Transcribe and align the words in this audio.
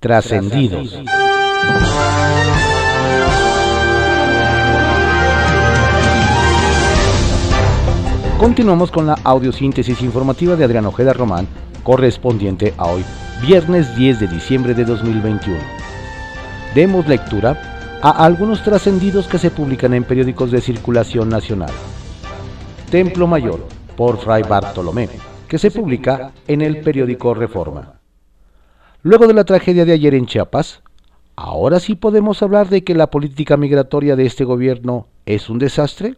Trascendidos. 0.00 1.00
Continuamos 8.38 8.90
con 8.90 9.06
la 9.06 9.14
audiosíntesis 9.24 10.02
informativa 10.02 10.54
de 10.54 10.64
Adrián 10.64 10.84
Ojeda 10.84 11.14
Román, 11.14 11.48
correspondiente 11.82 12.74
a 12.76 12.86
hoy, 12.86 13.02
viernes 13.40 13.96
10 13.96 14.20
de 14.20 14.28
diciembre 14.28 14.74
de 14.74 14.84
2021. 14.84 15.58
Demos 16.74 17.08
lectura 17.08 17.98
a 18.02 18.10
algunos 18.10 18.62
trascendidos 18.62 19.26
que 19.26 19.38
se 19.38 19.50
publican 19.50 19.94
en 19.94 20.04
periódicos 20.04 20.50
de 20.50 20.60
circulación 20.60 21.30
nacional. 21.30 21.72
Templo 22.90 23.26
Mayor, 23.26 23.66
por 23.96 24.18
Fray 24.18 24.42
Bartolomé, 24.42 25.08
que 25.48 25.58
se 25.58 25.70
publica 25.70 26.32
en 26.46 26.60
el 26.60 26.80
periódico 26.80 27.32
Reforma. 27.32 27.95
Luego 29.06 29.28
de 29.28 29.34
la 29.34 29.44
tragedia 29.44 29.84
de 29.84 29.92
ayer 29.92 30.16
en 30.16 30.26
Chiapas, 30.26 30.82
ahora 31.36 31.78
sí 31.78 31.94
podemos 31.94 32.42
hablar 32.42 32.68
de 32.68 32.82
que 32.82 32.92
la 32.92 33.08
política 33.08 33.56
migratoria 33.56 34.16
de 34.16 34.26
este 34.26 34.42
gobierno 34.42 35.06
es 35.26 35.48
un 35.48 35.60
desastre. 35.60 36.16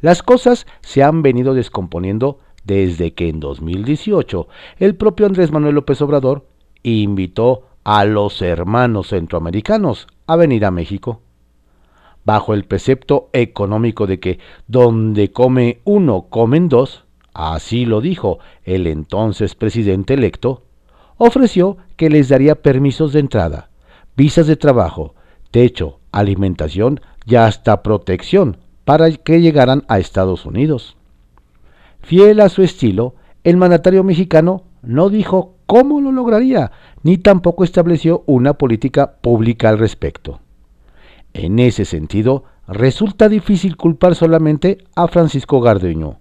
Las 0.00 0.22
cosas 0.22 0.66
se 0.80 1.02
han 1.02 1.20
venido 1.20 1.52
descomponiendo 1.52 2.38
desde 2.64 3.12
que 3.12 3.28
en 3.28 3.40
2018 3.40 4.48
el 4.78 4.94
propio 4.94 5.26
Andrés 5.26 5.52
Manuel 5.52 5.74
López 5.74 6.00
Obrador 6.00 6.46
invitó 6.82 7.66
a 7.84 8.06
los 8.06 8.40
hermanos 8.40 9.08
centroamericanos 9.08 10.06
a 10.26 10.36
venir 10.36 10.64
a 10.64 10.70
México. 10.70 11.20
Bajo 12.24 12.54
el 12.54 12.64
precepto 12.64 13.28
económico 13.34 14.06
de 14.06 14.18
que 14.18 14.38
donde 14.66 15.30
come 15.30 15.82
uno, 15.84 16.28
comen 16.30 16.70
dos, 16.70 17.04
así 17.34 17.84
lo 17.84 18.00
dijo 18.00 18.38
el 18.64 18.86
entonces 18.86 19.54
presidente 19.54 20.14
electo, 20.14 20.62
ofreció 21.16 21.76
que 21.96 22.10
les 22.10 22.28
daría 22.28 22.56
permisos 22.56 23.12
de 23.12 23.20
entrada, 23.20 23.70
visas 24.16 24.46
de 24.46 24.56
trabajo, 24.56 25.14
techo, 25.50 26.00
alimentación 26.12 27.00
y 27.26 27.36
hasta 27.36 27.82
protección 27.82 28.58
para 28.84 29.10
que 29.10 29.40
llegaran 29.40 29.84
a 29.88 29.98
Estados 29.98 30.46
Unidos. 30.46 30.96
Fiel 32.00 32.40
a 32.40 32.48
su 32.48 32.62
estilo, 32.62 33.14
el 33.42 33.56
mandatario 33.56 34.04
mexicano 34.04 34.62
no 34.82 35.10
dijo 35.10 35.56
cómo 35.66 36.00
lo 36.00 36.12
lograría, 36.12 36.70
ni 37.02 37.18
tampoco 37.18 37.64
estableció 37.64 38.22
una 38.26 38.54
política 38.54 39.16
pública 39.20 39.68
al 39.68 39.78
respecto. 39.78 40.40
En 41.34 41.58
ese 41.58 41.84
sentido, 41.84 42.44
resulta 42.68 43.28
difícil 43.28 43.76
culpar 43.76 44.14
solamente 44.14 44.78
a 44.94 45.08
Francisco 45.08 45.60
Gardeño, 45.60 46.20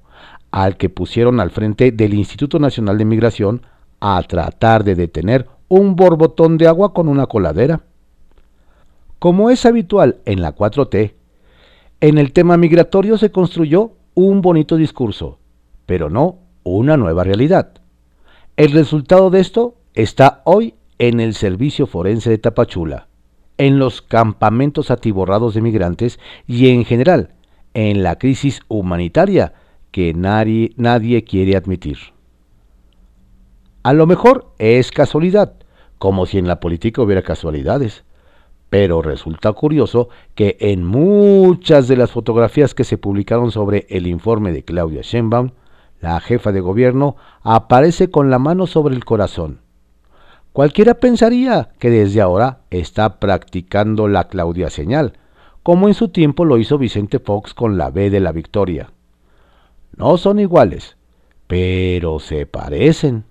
al 0.51 0.77
que 0.77 0.89
pusieron 0.89 1.39
al 1.39 1.51
frente 1.51 1.91
del 1.91 2.13
Instituto 2.13 2.59
Nacional 2.59 2.97
de 2.97 3.05
Migración 3.05 3.61
a 4.07 4.21
tratar 4.21 4.83
de 4.83 4.93
detener 4.93 5.47
un 5.67 5.95
borbotón 5.95 6.57
de 6.57 6.67
agua 6.67 6.93
con 6.93 7.07
una 7.07 7.25
coladera. 7.25 7.81
Como 9.17 9.49
es 9.49 9.65
habitual 9.65 10.17
en 10.25 10.41
la 10.41 10.55
4T, 10.55 11.13
en 12.01 12.17
el 12.19 12.31
tema 12.31 12.55
migratorio 12.55 13.17
se 13.17 13.31
construyó 13.31 13.93
un 14.13 14.41
bonito 14.41 14.77
discurso, 14.77 15.39
pero 15.87 16.11
no 16.11 16.37
una 16.63 16.97
nueva 16.97 17.23
realidad. 17.23 17.81
El 18.57 18.73
resultado 18.73 19.31
de 19.31 19.39
esto 19.39 19.75
está 19.95 20.43
hoy 20.45 20.75
en 20.99 21.19
el 21.19 21.33
Servicio 21.33 21.87
Forense 21.87 22.29
de 22.29 22.37
Tapachula, 22.37 23.07
en 23.57 23.79
los 23.79 24.03
campamentos 24.03 24.91
atiborrados 24.91 25.55
de 25.55 25.61
migrantes 25.61 26.19
y 26.45 26.69
en 26.69 26.85
general 26.85 27.33
en 27.73 28.03
la 28.03 28.19
crisis 28.19 28.61
humanitaria 28.67 29.53
que 29.89 30.13
nadie, 30.13 30.73
nadie 30.77 31.23
quiere 31.23 31.55
admitir. 31.55 32.14
A 33.85 33.93
lo 33.93 34.07
mejor 34.07 34.47
es 34.57 34.89
casualidad, 34.89 35.53
como 35.99 36.25
si 36.25 36.39
en 36.39 36.47
la 36.47 36.59
política 36.59 37.03
hubiera 37.03 37.21
casualidades, 37.21 38.03
pero 38.71 39.03
resulta 39.03 39.53
curioso 39.53 40.09
que 40.33 40.57
en 40.59 40.83
muchas 40.83 41.87
de 41.87 41.95
las 41.95 42.09
fotografías 42.09 42.73
que 42.73 42.83
se 42.83 42.97
publicaron 42.97 43.51
sobre 43.51 43.85
el 43.91 44.07
informe 44.07 44.51
de 44.51 44.63
Claudia 44.63 45.03
Sheinbaum, 45.03 45.51
la 46.01 46.19
jefa 46.19 46.51
de 46.51 46.61
gobierno 46.61 47.15
aparece 47.43 48.09
con 48.09 48.31
la 48.31 48.39
mano 48.39 48.65
sobre 48.65 48.95
el 48.95 49.05
corazón. 49.05 49.59
Cualquiera 50.51 50.95
pensaría 50.95 51.69
que 51.77 51.91
desde 51.91 52.21
ahora 52.21 52.61
está 52.71 53.19
practicando 53.19 54.07
la 54.07 54.29
Claudia 54.29 54.71
señal, 54.71 55.13
como 55.61 55.89
en 55.89 55.93
su 55.93 56.09
tiempo 56.09 56.43
lo 56.43 56.57
hizo 56.57 56.79
Vicente 56.79 57.19
Fox 57.19 57.53
con 57.53 57.77
la 57.77 57.91
B 57.91 58.09
de 58.09 58.19
la 58.19 58.31
Victoria. 58.31 58.89
No 59.95 60.17
son 60.17 60.39
iguales, 60.39 60.97
pero 61.45 62.17
se 62.17 62.47
parecen. 62.47 63.25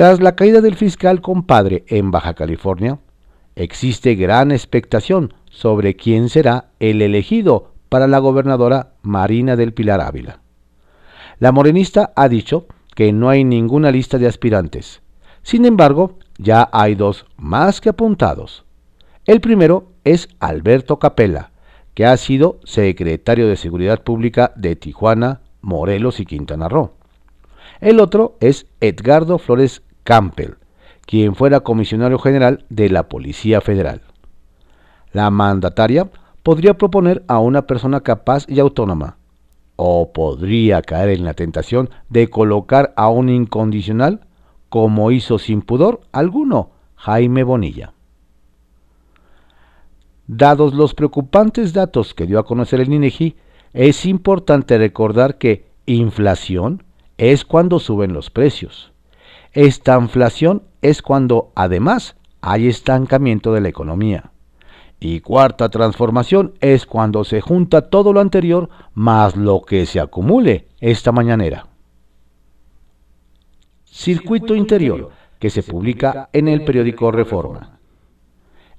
Tras 0.00 0.18
la 0.18 0.34
caída 0.34 0.62
del 0.62 0.76
fiscal 0.76 1.20
compadre 1.20 1.84
en 1.88 2.10
Baja 2.10 2.32
California, 2.32 3.00
existe 3.54 4.14
gran 4.14 4.50
expectación 4.50 5.34
sobre 5.50 5.94
quién 5.94 6.30
será 6.30 6.70
el 6.80 7.02
elegido 7.02 7.74
para 7.90 8.06
la 8.06 8.18
gobernadora 8.18 8.94
Marina 9.02 9.56
del 9.56 9.74
Pilar 9.74 10.00
Ávila. 10.00 10.40
La 11.38 11.52
morenista 11.52 12.14
ha 12.16 12.30
dicho 12.30 12.64
que 12.94 13.12
no 13.12 13.28
hay 13.28 13.44
ninguna 13.44 13.90
lista 13.90 14.16
de 14.16 14.26
aspirantes. 14.26 15.02
Sin 15.42 15.66
embargo, 15.66 16.18
ya 16.38 16.70
hay 16.72 16.94
dos 16.94 17.26
más 17.36 17.82
que 17.82 17.90
apuntados. 17.90 18.64
El 19.26 19.42
primero 19.42 19.92
es 20.04 20.30
Alberto 20.38 20.98
Capella, 20.98 21.50
que 21.92 22.06
ha 22.06 22.16
sido 22.16 22.58
secretario 22.64 23.48
de 23.48 23.56
Seguridad 23.56 24.02
Pública 24.02 24.54
de 24.56 24.76
Tijuana, 24.76 25.42
Morelos 25.60 26.20
y 26.20 26.24
Quintana 26.24 26.70
Roo. 26.70 26.94
El 27.82 28.00
otro 28.00 28.38
es 28.40 28.66
Edgardo 28.80 29.38
Flores 29.38 29.82
Campbell, 30.04 30.54
quien 31.06 31.34
fuera 31.34 31.60
comisionario 31.60 32.18
general 32.18 32.64
de 32.68 32.88
la 32.88 33.08
Policía 33.08 33.60
Federal. 33.60 34.02
La 35.12 35.30
mandataria 35.30 36.08
podría 36.42 36.74
proponer 36.74 37.24
a 37.28 37.38
una 37.38 37.66
persona 37.66 38.00
capaz 38.00 38.44
y 38.48 38.60
autónoma, 38.60 39.16
o 39.76 40.12
podría 40.12 40.82
caer 40.82 41.10
en 41.10 41.24
la 41.24 41.34
tentación 41.34 41.90
de 42.08 42.28
colocar 42.28 42.92
a 42.96 43.08
un 43.08 43.28
incondicional, 43.28 44.26
como 44.68 45.10
hizo 45.10 45.38
sin 45.38 45.62
pudor 45.62 46.00
alguno 46.12 46.70
Jaime 46.96 47.42
Bonilla. 47.42 47.92
Dados 50.26 50.74
los 50.74 50.94
preocupantes 50.94 51.72
datos 51.72 52.14
que 52.14 52.26
dio 52.26 52.38
a 52.38 52.44
conocer 52.44 52.80
el 52.80 52.92
INEGI, 52.92 53.36
es 53.72 54.06
importante 54.06 54.78
recordar 54.78 55.38
que 55.38 55.66
inflación 55.86 56.84
es 57.18 57.44
cuando 57.44 57.78
suben 57.78 58.12
los 58.12 58.30
precios. 58.30 58.92
Esta 59.52 59.98
inflación 59.98 60.62
es 60.80 61.02
cuando 61.02 61.50
además 61.54 62.16
hay 62.40 62.68
estancamiento 62.68 63.52
de 63.52 63.60
la 63.60 63.68
economía. 63.68 64.30
Y 65.00 65.20
cuarta 65.20 65.68
transformación 65.70 66.54
es 66.60 66.86
cuando 66.86 67.24
se 67.24 67.40
junta 67.40 67.88
todo 67.88 68.12
lo 68.12 68.20
anterior 68.20 68.68
más 68.94 69.34
lo 69.34 69.62
que 69.62 69.86
se 69.86 69.98
acumule 69.98 70.68
esta 70.78 71.10
mañanera. 71.10 71.66
Circuito 73.84 74.54
Interior, 74.54 75.10
que 75.38 75.50
se 75.50 75.62
publica 75.62 76.28
en 76.32 76.46
el 76.48 76.64
periódico 76.64 77.10
Reforma. 77.10 77.78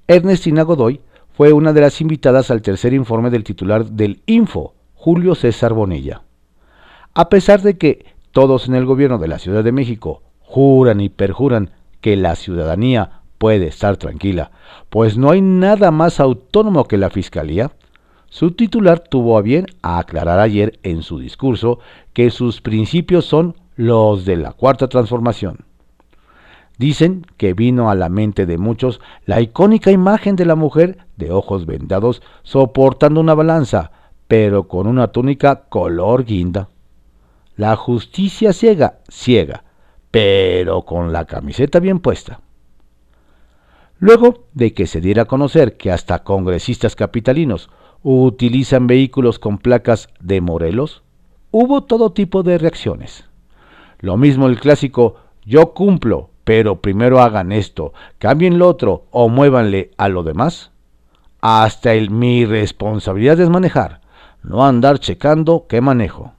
Ernestina 0.06 0.62
Godoy 0.62 1.00
fue 1.34 1.52
una 1.52 1.72
de 1.72 1.80
las 1.82 2.00
invitadas 2.00 2.50
al 2.50 2.62
tercer 2.62 2.94
informe 2.94 3.30
del 3.30 3.44
titular 3.44 3.84
del 3.84 4.22
Info, 4.26 4.74
Julio 4.94 5.34
César 5.34 5.74
Bonilla. 5.74 6.22
A 7.14 7.28
pesar 7.28 7.60
de 7.60 7.76
que 7.76 8.06
todos 8.30 8.68
en 8.68 8.74
el 8.74 8.86
gobierno 8.86 9.18
de 9.18 9.28
la 9.28 9.38
Ciudad 9.38 9.64
de 9.64 9.72
México 9.72 10.22
juran 10.52 11.00
y 11.00 11.08
perjuran 11.08 11.70
que 12.02 12.14
la 12.14 12.36
ciudadanía 12.36 13.22
puede 13.38 13.68
estar 13.68 13.96
tranquila, 13.96 14.50
pues 14.90 15.16
no 15.16 15.30
hay 15.30 15.40
nada 15.40 15.90
más 15.90 16.20
autónomo 16.20 16.84
que 16.84 16.98
la 16.98 17.08
Fiscalía. 17.08 17.70
Su 18.28 18.50
titular 18.50 18.98
tuvo 19.00 19.38
a 19.38 19.42
bien 19.42 19.64
aclarar 19.80 20.38
ayer 20.40 20.78
en 20.82 21.02
su 21.02 21.18
discurso 21.18 21.78
que 22.12 22.30
sus 22.30 22.60
principios 22.60 23.24
son 23.24 23.56
los 23.76 24.26
de 24.26 24.36
la 24.36 24.52
Cuarta 24.52 24.88
Transformación. 24.88 25.64
Dicen 26.76 27.24
que 27.38 27.54
vino 27.54 27.88
a 27.88 27.94
la 27.94 28.10
mente 28.10 28.44
de 28.44 28.58
muchos 28.58 29.00
la 29.24 29.40
icónica 29.40 29.90
imagen 29.90 30.36
de 30.36 30.44
la 30.44 30.54
mujer 30.54 30.98
de 31.16 31.32
ojos 31.32 31.64
vendados 31.64 32.20
soportando 32.42 33.20
una 33.20 33.34
balanza, 33.34 33.90
pero 34.28 34.68
con 34.68 34.86
una 34.86 35.08
túnica 35.08 35.64
color 35.70 36.26
guinda. 36.26 36.68
La 37.56 37.74
justicia 37.76 38.52
ciega, 38.52 38.98
ciega, 39.08 39.64
pero 40.12 40.82
con 40.82 41.10
la 41.10 41.24
camiseta 41.24 41.80
bien 41.80 41.98
puesta. 41.98 42.40
Luego 43.98 44.44
de 44.52 44.74
que 44.74 44.86
se 44.86 45.00
diera 45.00 45.22
a 45.22 45.26
conocer 45.26 45.76
que 45.76 45.90
hasta 45.90 46.22
congresistas 46.22 46.94
capitalinos 46.94 47.70
utilizan 48.02 48.86
vehículos 48.86 49.38
con 49.38 49.58
placas 49.58 50.10
de 50.20 50.40
Morelos, 50.40 51.02
hubo 51.50 51.84
todo 51.84 52.12
tipo 52.12 52.42
de 52.42 52.58
reacciones. 52.58 53.24
Lo 54.00 54.16
mismo 54.16 54.48
el 54.48 54.60
clásico 54.60 55.16
yo 55.44 55.72
cumplo, 55.72 56.30
pero 56.44 56.82
primero 56.82 57.20
hagan 57.20 57.50
esto, 57.50 57.94
cambien 58.18 58.58
lo 58.58 58.68
otro 58.68 59.06
o 59.12 59.28
muévanle 59.30 59.92
a 59.96 60.08
lo 60.08 60.24
demás. 60.24 60.72
Hasta 61.40 61.94
el 61.94 62.10
mi 62.10 62.44
responsabilidad 62.44 63.40
es 63.40 63.48
manejar, 63.48 64.02
no 64.42 64.66
andar 64.66 64.98
checando 64.98 65.66
qué 65.68 65.80
manejo. 65.80 66.32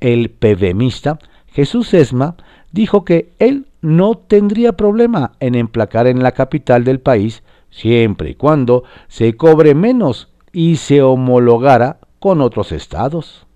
El 0.00 0.30
PVMista 0.30 1.18
Jesús 1.56 1.94
Esma 1.94 2.36
dijo 2.76 3.06
que 3.06 3.32
él 3.38 3.66
no 3.80 4.16
tendría 4.16 4.74
problema 4.74 5.32
en 5.40 5.54
emplacar 5.54 6.06
en 6.06 6.22
la 6.22 6.32
capital 6.32 6.84
del 6.84 7.00
país 7.00 7.42
siempre 7.70 8.30
y 8.30 8.34
cuando 8.34 8.84
se 9.08 9.34
cobre 9.34 9.74
menos 9.74 10.28
y 10.52 10.76
se 10.76 11.00
homologara 11.00 11.98
con 12.18 12.42
otros 12.42 12.72
estados. 12.72 13.46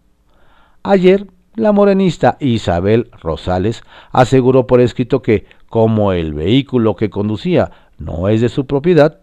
Ayer, 0.83 1.27
la 1.55 1.73
morenista 1.73 2.39
Isabel 2.41 3.11
Rosales 3.21 3.83
aseguró 4.11 4.67
por 4.67 4.81
escrito 4.81 5.21
que, 5.21 5.45
como 5.69 6.13
el 6.13 6.33
vehículo 6.33 6.97
que 6.97 7.11
conducía 7.11 7.71
no 7.99 8.29
es 8.29 8.41
de 8.41 8.49
su 8.49 8.65
propiedad, 8.67 9.21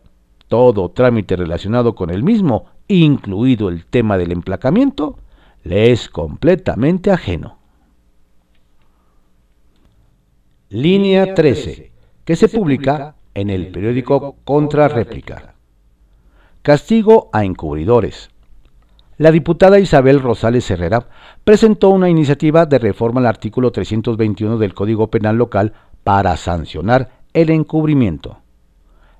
todo 0.48 0.90
trámite 0.90 1.36
relacionado 1.36 1.96
con 1.96 2.12
el 2.12 2.22
mismo, 2.22 2.66
incluido 2.88 3.70
el 3.70 3.86
tema 3.86 4.18
del 4.20 4.32
emplacamiento, 4.32 5.18
le 5.64 5.92
es 5.92 6.08
completamente 6.08 7.10
ajeno. 7.10 7.57
Línea 10.70 11.34
13, 11.34 11.94
que 12.26 12.36
se 12.36 12.50
publica 12.50 13.16
en 13.34 13.50
el 13.50 13.72
periódico 13.72 14.36
Contrarréplica. 14.44 15.56
Castigo 16.62 17.30
a 17.32 17.46
encubridores. 17.46 18.30
La 19.18 19.32
diputada 19.32 19.80
Isabel 19.80 20.22
Rosales 20.22 20.70
Herrera 20.70 21.08
presentó 21.46 21.88
una 21.88 22.10
iniciativa 22.10 22.66
de 22.66 22.80
reforma 22.80 23.22
al 23.22 23.28
artículo 23.28 23.72
321 23.72 24.58
del 24.58 24.74
Código 24.74 25.08
Penal 25.08 25.38
Local 25.38 25.72
para 26.04 26.36
sancionar 26.36 27.12
el 27.32 27.50
encubrimiento. 27.50 28.40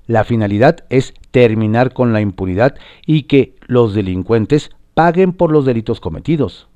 La 0.06 0.24
finalidad 0.24 0.84
es 0.90 1.14
terminar 1.30 1.94
con 1.94 2.12
la 2.12 2.20
impunidad 2.20 2.74
y 3.06 3.22
que 3.22 3.56
los 3.66 3.94
delincuentes 3.94 4.70
paguen 4.92 5.32
por 5.32 5.50
los 5.50 5.64
delitos 5.64 5.98
cometidos. 5.98 6.67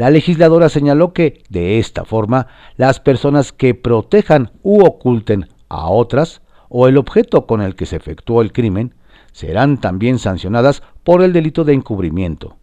La 0.00 0.08
legisladora 0.08 0.70
señaló 0.70 1.12
que, 1.12 1.42
de 1.50 1.78
esta 1.78 2.06
forma, 2.06 2.46
las 2.78 3.00
personas 3.00 3.52
que 3.52 3.74
protejan 3.74 4.50
u 4.62 4.82
oculten 4.82 5.50
a 5.68 5.90
otras 5.90 6.40
o 6.70 6.88
el 6.88 6.96
objeto 6.96 7.46
con 7.46 7.60
el 7.60 7.74
que 7.74 7.84
se 7.84 7.96
efectuó 7.96 8.40
el 8.40 8.54
crimen 8.54 8.94
serán 9.32 9.78
también 9.78 10.18
sancionadas 10.18 10.82
por 11.04 11.20
el 11.20 11.34
delito 11.34 11.64
de 11.64 11.74
encubrimiento. 11.74 12.56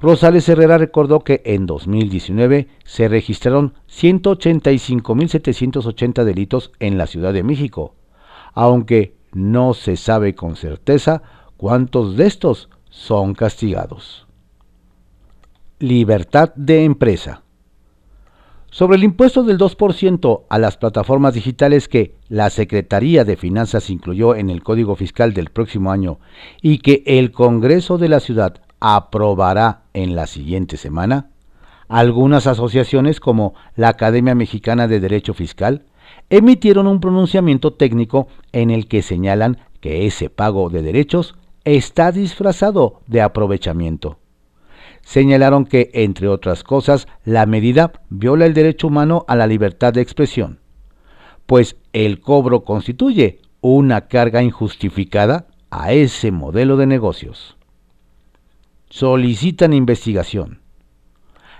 Rosales 0.00 0.48
Herrera 0.48 0.76
recordó 0.76 1.20
que 1.20 1.40
en 1.44 1.66
2019 1.66 2.66
se 2.84 3.06
registraron 3.06 3.74
185.780 3.88 6.24
delitos 6.24 6.72
en 6.80 6.98
la 6.98 7.06
Ciudad 7.06 7.32
de 7.32 7.44
México, 7.44 7.94
aunque 8.54 9.14
no 9.32 9.72
se 9.72 9.96
sabe 9.96 10.34
con 10.34 10.56
certeza 10.56 11.22
cuántos 11.56 12.16
de 12.16 12.26
estos 12.26 12.70
son 12.90 13.34
castigados. 13.34 14.25
Libertad 15.78 16.54
de 16.54 16.84
empresa. 16.84 17.42
Sobre 18.70 18.96
el 18.96 19.04
impuesto 19.04 19.42
del 19.42 19.58
2% 19.58 20.44
a 20.48 20.58
las 20.58 20.78
plataformas 20.78 21.34
digitales 21.34 21.86
que 21.86 22.14
la 22.30 22.48
Secretaría 22.48 23.26
de 23.26 23.36
Finanzas 23.36 23.90
incluyó 23.90 24.34
en 24.34 24.48
el 24.48 24.62
Código 24.62 24.96
Fiscal 24.96 25.34
del 25.34 25.50
próximo 25.50 25.92
año 25.92 26.18
y 26.62 26.78
que 26.78 27.02
el 27.04 27.30
Congreso 27.30 27.98
de 27.98 28.08
la 28.08 28.20
Ciudad 28.20 28.62
aprobará 28.80 29.82
en 29.92 30.16
la 30.16 30.26
siguiente 30.26 30.78
semana, 30.78 31.28
algunas 31.88 32.46
asociaciones 32.46 33.20
como 33.20 33.52
la 33.74 33.90
Academia 33.90 34.34
Mexicana 34.34 34.88
de 34.88 34.98
Derecho 34.98 35.34
Fiscal 35.34 35.84
emitieron 36.30 36.86
un 36.86 37.00
pronunciamiento 37.00 37.74
técnico 37.74 38.28
en 38.52 38.70
el 38.70 38.88
que 38.88 39.02
señalan 39.02 39.58
que 39.82 40.06
ese 40.06 40.30
pago 40.30 40.70
de 40.70 40.80
derechos 40.80 41.34
está 41.64 42.12
disfrazado 42.12 43.02
de 43.06 43.20
aprovechamiento 43.20 44.16
señalaron 45.06 45.66
que, 45.66 45.90
entre 45.94 46.26
otras 46.26 46.64
cosas, 46.64 47.06
la 47.24 47.46
medida 47.46 47.92
viola 48.10 48.44
el 48.44 48.54
derecho 48.54 48.88
humano 48.88 49.24
a 49.28 49.36
la 49.36 49.46
libertad 49.46 49.92
de 49.92 50.00
expresión, 50.00 50.58
pues 51.46 51.76
el 51.92 52.20
cobro 52.20 52.64
constituye 52.64 53.38
una 53.60 54.08
carga 54.08 54.42
injustificada 54.42 55.46
a 55.70 55.92
ese 55.92 56.32
modelo 56.32 56.76
de 56.76 56.86
negocios. 56.86 57.56
Solicitan 58.90 59.74
investigación. 59.74 60.58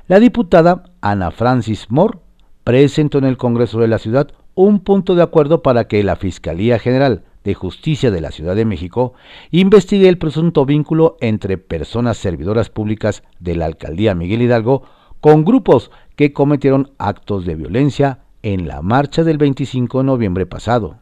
La 0.08 0.18
diputada 0.18 0.82
Ana 1.00 1.30
Francis 1.30 1.86
Moore 1.88 2.18
presentó 2.64 3.18
en 3.18 3.26
el 3.26 3.36
Congreso 3.36 3.78
de 3.78 3.86
la 3.86 3.98
Ciudad 3.98 4.32
un 4.56 4.80
punto 4.80 5.14
de 5.14 5.22
acuerdo 5.22 5.62
para 5.62 5.86
que 5.86 6.02
la 6.02 6.16
Fiscalía 6.16 6.80
General 6.80 7.22
de 7.46 7.54
Justicia 7.54 8.10
de 8.10 8.20
la 8.20 8.32
Ciudad 8.32 8.56
de 8.56 8.64
México 8.64 9.14
investigue 9.52 10.08
el 10.08 10.18
presunto 10.18 10.66
vínculo 10.66 11.16
entre 11.20 11.58
personas 11.58 12.18
servidoras 12.18 12.70
públicas 12.70 13.22
de 13.38 13.54
la 13.54 13.66
alcaldía 13.66 14.16
Miguel 14.16 14.42
Hidalgo 14.42 14.82
con 15.20 15.44
grupos 15.44 15.92
que 16.16 16.32
cometieron 16.32 16.90
actos 16.98 17.46
de 17.46 17.54
violencia 17.54 18.18
en 18.42 18.66
la 18.66 18.82
marcha 18.82 19.22
del 19.22 19.38
25 19.38 19.98
de 19.98 20.04
noviembre 20.04 20.44
pasado. 20.46 20.98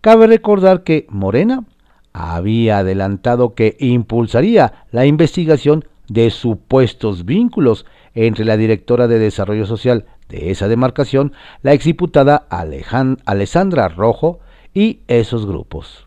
Cabe 0.00 0.28
recordar 0.28 0.84
que 0.84 1.06
Morena 1.10 1.64
había 2.12 2.78
adelantado 2.78 3.54
que 3.54 3.76
impulsaría 3.80 4.84
la 4.92 5.04
investigación 5.04 5.84
de 6.08 6.30
supuestos 6.30 7.24
vínculos 7.24 7.86
entre 8.14 8.44
la 8.44 8.56
directora 8.56 9.08
de 9.08 9.18
Desarrollo 9.18 9.66
Social 9.66 10.06
de 10.28 10.52
esa 10.52 10.68
demarcación, 10.68 11.32
la 11.62 11.72
exdiputada 11.72 12.46
Alejandra 12.50 13.88
Rojo, 13.88 14.38
y 14.74 15.00
esos 15.08 15.46
grupos. 15.46 16.04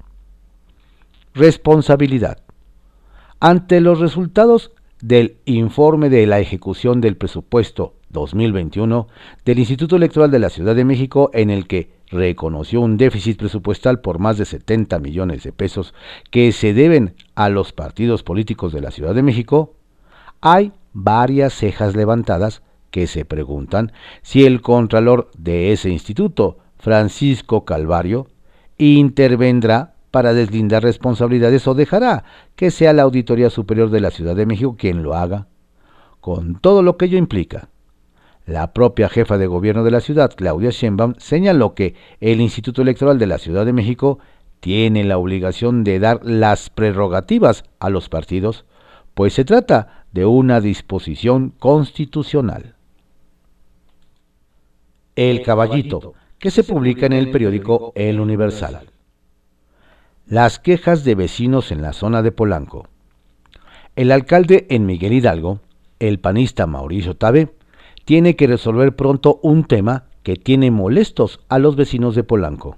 Responsabilidad. 1.34 2.40
Ante 3.40 3.82
los 3.82 4.00
resultados 4.00 4.72
del 5.02 5.38
informe 5.46 6.10
de 6.10 6.26
la 6.28 6.40
ejecución 6.40 7.02
del 7.02 7.18
presupuesto 7.18 7.96
2021 8.10 9.08
del 9.44 9.60
Instituto 9.60 9.98
Electoral 9.98 10.32
de 10.32 10.40
la 10.40 10.50
Ciudad 10.50 10.76
de 10.76 10.86
México 10.86 11.30
en 11.34 11.50
el 11.50 11.68
que 11.68 11.92
reconoció 12.08 12.80
un 12.80 12.96
déficit 12.96 13.38
presupuestal 13.38 14.00
por 14.00 14.20
más 14.20 14.38
de 14.38 14.46
70 14.46 15.00
millones 15.00 15.44
de 15.44 15.52
pesos 15.52 15.94
que 16.32 16.52
se 16.52 16.74
deben 16.74 17.16
a 17.36 17.50
los 17.50 17.74
partidos 17.74 18.24
políticos 18.24 18.72
de 18.72 18.82
la 18.82 18.92
Ciudad 18.92 19.16
de 19.16 19.24
México, 19.24 19.74
hay 20.40 20.72
varias 20.94 21.54
cejas 21.54 21.96
levantadas 21.96 22.62
que 22.92 23.08
se 23.08 23.26
preguntan 23.26 23.92
si 24.22 24.46
el 24.46 24.62
contralor 24.62 25.32
de 25.38 25.72
ese 25.72 25.90
instituto, 25.90 26.60
Francisco 26.78 27.66
Calvario, 27.66 28.28
intervendrá 28.78 29.94
para 30.12 30.34
deslindar 30.34 30.84
responsabilidades 30.84 31.68
o 31.68 31.74
dejará 31.74 32.24
que 32.56 32.72
sea 32.72 32.94
la 32.94 33.04
Auditoría 33.04 33.50
Superior 33.50 33.90
de 33.90 34.00
la 34.00 34.12
Ciudad 34.12 34.36
de 34.36 34.46
México 34.46 34.76
quien 34.78 35.02
lo 35.02 35.16
haga, 35.16 35.48
con 36.22 36.60
todo 36.60 36.84
lo 36.84 36.98
que 36.98 37.06
ello 37.06 37.18
implica. 37.18 37.70
La 38.46 38.74
propia 38.74 39.10
jefa 39.10 39.38
de 39.38 39.48
gobierno 39.48 39.84
de 39.84 39.92
la 39.92 40.02
ciudad, 40.02 40.34
Claudia 40.36 40.70
Sheinbaum, 40.70 41.16
señaló 41.18 41.74
que 41.74 41.96
el 42.20 42.42
Instituto 42.42 42.82
Electoral 42.82 43.18
de 43.18 43.28
la 43.28 43.38
Ciudad 43.38 43.66
de 43.66 43.74
México 43.74 44.20
tiene 44.60 45.04
la 45.04 45.18
obligación 45.18 45.84
de 45.84 46.00
dar 46.00 46.20
las 46.24 46.70
prerrogativas 46.70 47.64
a 47.80 47.90
los 47.90 48.08
partidos, 48.10 48.66
pues 49.14 49.34
se 49.34 49.46
trata 49.46 50.06
de 50.12 50.26
una 50.26 50.62
disposición 50.62 51.54
constitucional. 51.58 52.76
El 55.16 55.42
caballito 55.42 56.14
que 56.44 56.52
se 56.52 56.66
publica 56.66 57.06
en 57.06 57.14
el 57.14 57.32
periódico 57.32 57.94
El 57.96 58.20
Universal. 58.20 58.82
Las 60.28 60.60
quejas 60.60 61.06
de 61.06 61.16
vecinos 61.16 61.72
en 61.72 61.82
la 61.82 61.94
zona 61.94 62.22
de 62.22 62.34
Polanco. 62.34 62.90
El 63.96 64.12
alcalde 64.12 64.68
en 64.70 64.86
Miguel 64.86 65.14
Hidalgo, 65.14 65.62
el 66.00 66.20
panista 66.20 66.68
Mauricio 66.68 67.16
Tabe, 67.16 67.54
tiene 68.04 68.36
que 68.36 68.48
resolver 68.48 68.94
pronto 68.94 69.40
un 69.42 69.64
tema 69.64 70.08
que 70.22 70.36
tiene 70.36 70.70
molestos 70.70 71.40
a 71.48 71.60
los 71.60 71.78
vecinos 71.78 72.14
de 72.14 72.26
Polanco. 72.26 72.76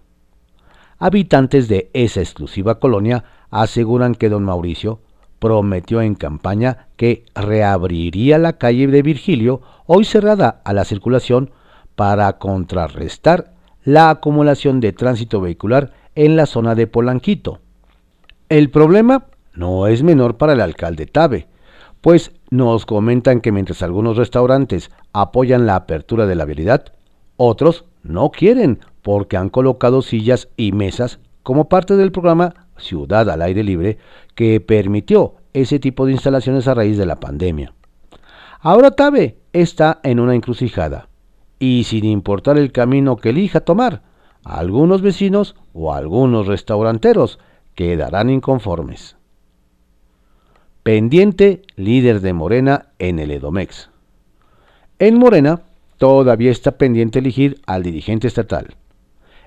Habitantes 1.00 1.68
de 1.68 1.90
esa 1.94 2.20
exclusiva 2.20 2.80
colonia 2.80 3.24
aseguran 3.50 4.14
que 4.14 4.30
don 4.30 4.44
Mauricio 4.44 5.00
prometió 5.40 6.04
en 6.04 6.14
campaña 6.14 6.90
que 6.98 7.26
reabriría 7.34 8.38
la 8.38 8.60
calle 8.60 8.86
de 8.86 9.02
Virgilio, 9.02 9.62
hoy 9.88 10.06
cerrada 10.06 10.62
a 10.64 10.72
la 10.72 10.86
circulación, 10.86 11.50
para 11.96 12.32
contrarrestar 12.38 13.55
la 13.86 14.10
acumulación 14.10 14.80
de 14.80 14.92
tránsito 14.92 15.40
vehicular 15.40 15.94
en 16.16 16.36
la 16.36 16.48
zona 16.48 16.76
de 16.76 16.88
Polanquito. 16.88 17.60
El 18.50 18.72
problema 18.72 19.28
no 19.54 19.88
es 19.88 20.04
menor 20.04 20.38
para 20.38 20.54
el 20.54 20.62
alcalde 20.62 21.06
Tabe, 21.06 21.48
pues 22.02 22.32
nos 22.50 22.86
comentan 22.86 23.42
que 23.42 23.52
mientras 23.52 23.84
algunos 23.84 24.18
restaurantes 24.18 24.92
apoyan 25.14 25.66
la 25.66 25.76
apertura 25.76 26.26
de 26.26 26.36
la 26.36 26.46
vialidad, 26.46 26.94
otros 27.38 27.86
no 28.04 28.32
quieren 28.32 28.80
porque 29.02 29.38
han 29.38 29.50
colocado 29.50 30.02
sillas 30.02 30.50
y 30.58 30.72
mesas 30.72 31.20
como 31.44 31.70
parte 31.70 31.96
del 31.96 32.12
programa 32.12 32.56
Ciudad 32.78 33.30
al 33.30 33.42
Aire 33.44 33.64
Libre 33.64 34.00
que 34.34 34.60
permitió 34.60 35.36
ese 35.54 35.80
tipo 35.80 36.06
de 36.06 36.14
instalaciones 36.14 36.68
a 36.68 36.74
raíz 36.74 36.98
de 36.98 37.06
la 37.06 37.20
pandemia. 37.20 37.74
Ahora 38.60 38.92
Tabe 38.92 39.38
está 39.54 40.00
en 40.04 40.20
una 40.20 40.34
encrucijada 40.34 41.08
y 41.60 41.86
sin 41.86 42.06
importar 42.06 42.58
el 42.58 42.72
camino 42.72 43.18
que 43.18 43.30
elija 43.30 43.62
tomar, 43.62 44.02
algunos 44.44 45.02
vecinos 45.02 45.56
o 45.74 45.94
algunos 45.94 46.48
restauranteros 46.48 47.40
quedarán 47.74 48.30
inconformes. 48.30 49.18
Pendiente 50.84 51.64
líder 51.76 52.22
de 52.22 52.34
Morena 52.34 52.90
en 53.00 53.20
el 53.20 53.32
Edomex. 53.32 53.90
En 55.00 55.18
Morena 55.18 55.64
todavía 55.98 56.52
está 56.52 56.78
pendiente 56.78 57.20
elegir 57.20 57.60
al 57.66 57.84
dirigente 57.84 58.28
estatal. 58.28 58.76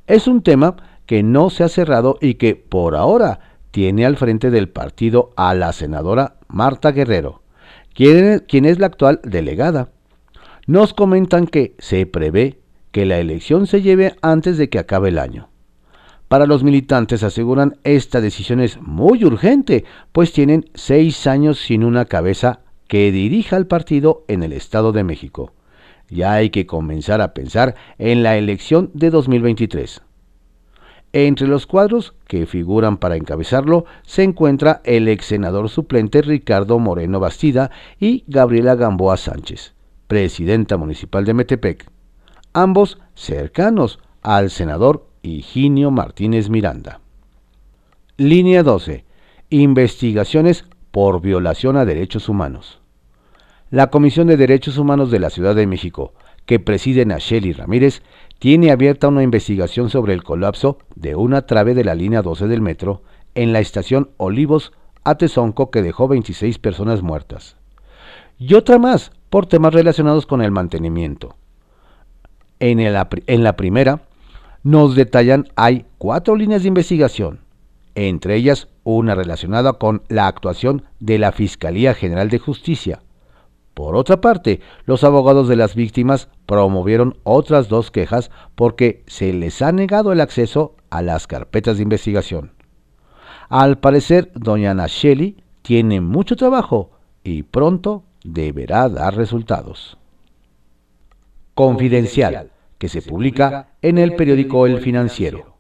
Es 0.07 0.27
un 0.27 0.43
tema 0.43 0.77
que 1.07 1.23
no 1.23 1.49
se 1.51 1.65
ha 1.65 1.69
cerrado 1.69 2.19
y 2.21 2.35
que, 2.35 2.55
por 2.57 2.97
ahora, 2.97 3.41
tiene 3.71 4.05
al 4.05 4.17
frente 4.17 4.51
del 4.51 4.69
partido 4.69 5.31
a 5.37 5.55
la 5.55 5.73
senadora 5.73 6.37
Marta 6.49 6.93
Guerrero, 6.93 7.43
quien, 7.95 8.65
es 8.65 8.79
la 8.79 8.87
actual 8.87 9.21
delegada. 9.23 9.91
Nos 10.69 10.93
comentan 10.93 11.47
que 11.47 11.75
se 11.79 12.05
prevé 12.05 12.59
que 12.93 13.07
la 13.07 13.19
elección 13.19 13.67
se 13.67 13.81
lleve 13.81 14.17
antes 14.21 14.59
de 14.59 14.69
que 14.69 14.79
acabe 14.79 15.09
el 15.09 15.19
año. 15.19 15.49
Para 16.29 16.45
los 16.45 16.63
militantes 16.63 17.23
aseguran 17.23 17.79
esta 17.85 18.21
decisión 18.21 18.61
es 18.61 18.79
muy 18.83 19.25
urgente, 19.25 19.87
pues 20.13 20.31
tienen 20.31 20.69
seis 20.75 21.27
años 21.27 21.59
sin 21.59 21.85
una 21.85 22.05
cabeza 22.05 22.61
que 22.87 23.11
dirija 23.11 23.57
al 23.57 23.67
partido 23.67 24.27
en 24.29 24.43
el 24.43 24.53
Estado 24.53 24.93
de 24.93 25.05
México. 25.05 25.55
Ya 26.11 26.35
hay 26.35 26.51
que 26.51 26.67
comenzar 26.67 27.23
a 27.23 27.33
pensar 27.33 27.75
en 27.97 28.23
la 28.23 28.37
elección 28.37 28.91
de 28.93 29.09
2023. 29.09 30.03
Entre 31.15 31.49
los 31.49 31.67
cuadros 31.67 32.13
que 32.27 32.45
figuran 32.45 32.99
para 32.99 33.17
encabezarlo 33.17 33.87
se 34.03 34.23
encuentra 34.23 34.83
el 34.85 35.09
ex 35.09 35.25
senador 35.25 35.71
suplente 35.71 36.21
Ricardo 36.21 36.79
Moreno 36.79 37.21
Bastida 37.21 37.71
y 37.99 38.25
Gabriela 38.27 38.75
Gamboa 38.75 39.17
Sánchez, 39.17 39.73
presidenta 40.09 40.79
municipal 40.79 41.25
de 41.27 41.35
Metepec, 41.35 41.87
ambos 42.55 42.99
cercanos 43.15 44.01
al 44.23 44.51
senador 44.51 45.07
Higinio 45.23 45.91
Martínez 45.91 46.49
Miranda. 46.49 47.01
Línea 48.17 48.63
12. 48.63 49.05
Investigaciones 49.51 50.65
por 50.91 51.21
violación 51.21 51.77
a 51.77 51.85
derechos 51.85 52.31
humanos. 52.31 52.81
La 53.71 53.91
Comisión 53.91 54.27
de 54.29 54.39
Derechos 54.39 54.79
Humanos 54.79 55.11
de 55.11 55.19
la 55.19 55.29
Ciudad 55.29 55.55
de 55.55 55.67
México, 55.67 56.15
que 56.47 56.59
preside 56.59 57.05
Nacheli 57.05 57.53
Ramírez, 57.53 58.03
tiene 58.39 58.71
abierta 58.71 59.09
una 59.09 59.23
investigación 59.23 59.91
sobre 59.91 60.15
el 60.15 60.25
colapso 60.25 60.79
de 60.97 61.17
una 61.17 61.43
trave 61.43 61.75
de 61.75 61.85
la 61.85 61.95
línea 61.95 62.23
12 62.23 62.49
del 62.49 62.63
metro 62.63 63.03
en 63.35 63.53
la 63.53 63.61
estación 63.61 64.11
Olivos 64.17 64.73
Atezonco 65.05 65.71
que 65.71 65.83
dejó 65.83 66.09
26 66.09 66.59
personas 66.59 67.03
muertas. 67.03 67.57
Y 68.39 68.55
otra 68.55 68.79
más 68.79 69.13
por 69.31 69.47
temas 69.47 69.75
relacionados 69.75 70.27
con 70.27 70.43
el 70.43 70.51
mantenimiento. 70.51 71.37
En, 72.61 72.81
en 72.81 73.45
la 73.45 73.57
primera, 73.57 74.03
nos 74.63 74.95
detallan 74.95 75.49
hay 75.55 75.87
cuatro 75.99 76.37
líneas 76.37 76.63
de 76.63 76.69
investigación, 76.69 77.41
entre 77.95 78.37
ellas 78.37 78.69
una 78.85 79.15
relacionada 79.15 79.75
con 79.75 80.03
la 80.09 80.27
actuación 80.27 80.85
de 80.99 81.19
la 81.19 81.33
Fiscalía 81.33 81.95
General 81.95 82.31
de 82.31 82.39
Justicia, 82.39 83.01
por 83.79 83.95
otra 83.95 84.21
parte, 84.21 84.61
los 84.87 85.05
abogados 85.05 85.47
de 85.47 85.55
las 85.55 85.77
víctimas 85.77 86.29
promovieron 86.47 87.17
otras 87.23 87.69
dos 87.69 87.93
quejas 87.93 88.33
porque 88.57 89.05
se 89.07 89.33
les 89.33 89.63
ha 89.63 89.71
negado 89.71 90.13
el 90.13 90.21
acceso 90.21 90.75
a 90.91 91.01
las 91.01 91.29
carpetas 91.29 91.77
de 91.77 91.85
investigación. 91.85 92.55
Al 93.49 93.79
parecer, 93.79 94.33
doña 94.35 94.75
Nacheli 94.75 95.37
tiene 95.63 96.01
mucho 96.01 96.35
trabajo 96.35 96.91
y 97.23 97.45
pronto 97.45 98.03
deberá 98.25 98.89
dar 98.89 99.17
resultados. 99.17 99.97
Confidencial, 101.55 102.51
que 102.79 102.89
se 102.89 103.03
publica 103.03 103.71
en 103.83 103.99
el 103.99 104.15
periódico 104.15 104.67
El 104.67 104.81
Financiero. 104.81 105.57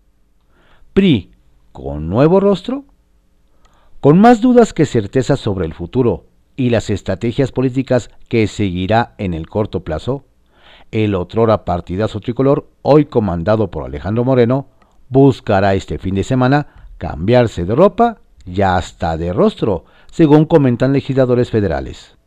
PRI, 0.92 1.32
con 1.72 2.08
nuevo 2.08 2.40
rostro, 2.40 2.84
con 4.00 4.20
más 4.20 4.40
dudas 4.40 4.72
que 4.72 4.86
certezas 4.86 5.40
sobre 5.40 5.66
el 5.66 5.74
futuro 5.74 6.26
y 6.56 6.70
las 6.70 6.90
estrategias 6.90 7.52
políticas 7.52 8.10
que 8.28 8.46
seguirá 8.46 9.14
en 9.18 9.34
el 9.34 9.48
corto 9.48 9.84
plazo, 9.84 10.24
el 10.90 11.14
otrora 11.14 11.64
partidazo 11.64 12.20
tricolor, 12.20 12.68
hoy 12.82 13.04
comandado 13.04 13.70
por 13.70 13.84
Alejandro 13.84 14.24
Moreno, 14.24 14.68
buscará 15.08 15.74
este 15.74 15.98
fin 15.98 16.14
de 16.14 16.24
semana 16.24 16.88
cambiarse 16.96 17.64
de 17.64 17.74
ropa 17.74 18.18
y 18.44 18.62
hasta 18.62 19.16
de 19.16 19.32
rostro, 19.32 19.84
según 20.10 20.46
comentan 20.46 20.92
legisladores 20.92 21.50
federales. 21.50 22.17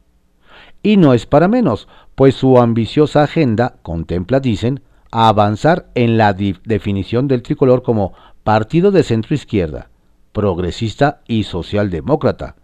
Y 0.83 0.97
no 0.97 1.13
es 1.13 1.25
para 1.25 1.47
menos, 1.47 1.87
pues 2.15 2.35
su 2.35 2.57
ambiciosa 2.57 3.23
agenda 3.23 3.75
contempla, 3.83 4.39
dicen, 4.39 4.81
avanzar 5.11 5.87
en 5.93 6.17
la 6.17 6.33
definición 6.33 7.27
del 7.27 7.43
tricolor 7.43 7.83
como 7.83 8.13
partido 8.43 8.91
de 8.91 9.03
centro 9.03 9.35
izquierda, 9.35 9.89
progresista 10.31 11.21
y 11.27 11.43
socialdemócrata, 11.43 12.55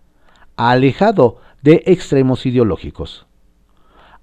alejado 0.55 1.37
de 1.61 1.83
extremos 1.85 2.45
ideológicos. 2.45 3.27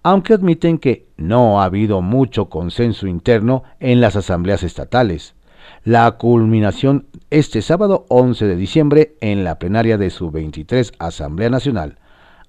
Aunque 0.03 0.35
admiten 0.35 0.79
que 0.79 1.07
no 1.17 1.61
ha 1.61 1.65
habido 1.65 2.03
mucho 2.03 2.51
consenso 2.51 3.07
interno 3.07 3.63
en 3.81 4.01
las 4.01 4.17
asambleas 4.17 4.63
estatales, 4.63 5.35
la 5.83 6.11
culminación 6.13 7.07
este 7.31 7.63
sábado 7.63 8.05
11 8.09 8.47
de 8.47 8.57
diciembre 8.57 9.17
en 9.21 9.45
la 9.45 9.59
plenaria 9.59 9.97
de 9.97 10.11
su 10.11 10.31
23 10.31 10.93
Asamblea 10.99 11.49
Nacional. 11.49 11.99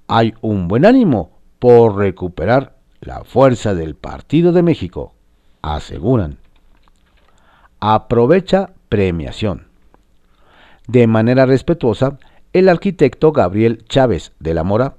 Hay 0.07 0.33
un 0.41 0.67
buen 0.67 0.85
ánimo 0.85 1.34
por 1.59 1.97
recuperar 1.97 2.75
la 3.01 3.23
fuerza 3.23 3.73
del 3.73 3.95
Partido 3.95 4.51
de 4.51 4.63
México, 4.63 5.13
aseguran. 5.61 6.37
Aprovecha 7.79 8.71
premiación. 8.89 9.67
De 10.87 11.07
manera 11.07 11.45
respetuosa, 11.45 12.17
el 12.53 12.69
arquitecto 12.69 13.31
Gabriel 13.31 13.85
Chávez 13.87 14.31
de 14.39 14.53
la 14.53 14.63
Mora 14.63 14.95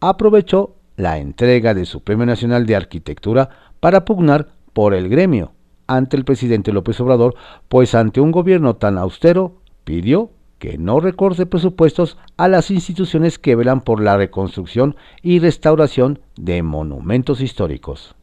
aprovechó 0.00 0.76
la 0.96 1.18
entrega 1.18 1.74
de 1.74 1.86
su 1.86 2.02
Premio 2.02 2.26
Nacional 2.26 2.66
de 2.66 2.76
Arquitectura 2.76 3.50
para 3.80 4.04
pugnar 4.04 4.48
por 4.72 4.94
el 4.94 5.08
gremio 5.08 5.52
ante 5.86 6.16
el 6.16 6.24
presidente 6.24 6.72
López 6.72 7.00
Obrador, 7.00 7.34
pues 7.68 7.94
ante 7.94 8.20
un 8.20 8.30
gobierno 8.30 8.76
tan 8.76 8.96
austero 8.96 9.56
pidió 9.84 10.30
que 10.60 10.76
no 10.78 11.00
recorte 11.00 11.46
presupuestos 11.46 12.18
a 12.36 12.46
las 12.46 12.70
instituciones 12.70 13.38
que 13.38 13.56
velan 13.56 13.80
por 13.80 14.00
la 14.00 14.16
reconstrucción 14.18 14.94
y 15.22 15.40
restauración 15.40 16.20
de 16.36 16.62
monumentos 16.62 17.40
históricos. 17.40 18.14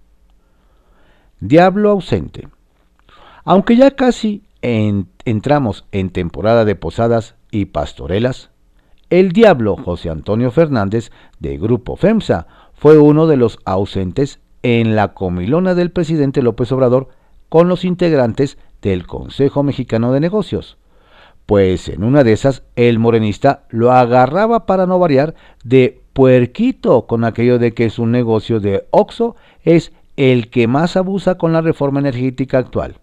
Diablo 1.39 1.89
ausente. 1.89 2.48
Aunque 3.44 3.75
ya 3.75 3.91
casi 3.91 4.44
entramos 4.62 5.86
en 5.91 6.12
temporada 6.12 6.63
de 6.63 6.75
posadas 6.75 7.36
y 7.50 7.65
pastorelas, 7.65 8.51
el 9.10 9.32
diablo 9.32 9.75
José 9.75 10.10
Antonio 10.10 10.51
Fernández, 10.51 11.12
de 11.39 11.58
Grupo 11.58 11.96
FEMSA, 11.96 12.48
fue 12.74 13.00
uno 13.00 13.25
de 13.25 13.38
los 13.38 13.58
ausentes 13.65 14.39
en 14.62 14.96
la 14.96 15.15
comilona 15.15 15.74
del 15.74 15.91
presidente 15.91 16.44
López 16.44 16.72
Obrador 16.72 17.10
con 17.50 17.67
los 17.67 17.84
integrantes 17.84 18.60
del 18.82 19.08
Consejo 19.08 19.63
Mexicano 19.63 20.12
de 20.12 20.20
Negocios. 20.20 20.77
Pues 21.48 21.88
en 21.88 22.04
una 22.04 22.25
de 22.25 22.34
esas 22.34 22.63
el 22.75 23.00
morenista 23.00 23.63
lo 23.70 23.94
agarraba 23.94 24.66
para 24.66 24.86
no 24.86 25.00
variar 25.00 25.34
de 25.63 26.01
puerquito 26.12 27.08
con 27.08 27.24
aquello 27.24 27.58
de 27.58 27.74
que 27.74 27.89
su 27.89 28.06
negocio 28.06 28.60
de 28.60 28.86
Oxo 28.92 29.38
es 29.63 29.94
el 30.18 30.50
que 30.50 30.68
más 30.68 30.98
abusa 30.98 31.38
con 31.38 31.54
la 31.54 31.62
reforma 31.62 32.01
energética 32.01 32.58
actual. 32.58 32.98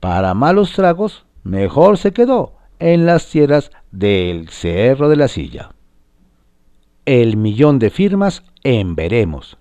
Para 0.00 0.32
malos 0.32 0.72
tragos, 0.72 1.26
mejor 1.44 1.98
se 1.98 2.12
quedó 2.12 2.54
en 2.78 3.04
las 3.04 3.28
tierras 3.28 3.70
del 3.90 4.48
Cerro 4.48 5.10
de 5.10 5.16
la 5.16 5.28
Silla. 5.28 5.72
El 7.04 7.36
millón 7.36 7.78
de 7.78 7.90
firmas 7.90 8.44
en 8.64 8.94
veremos. 8.94 9.58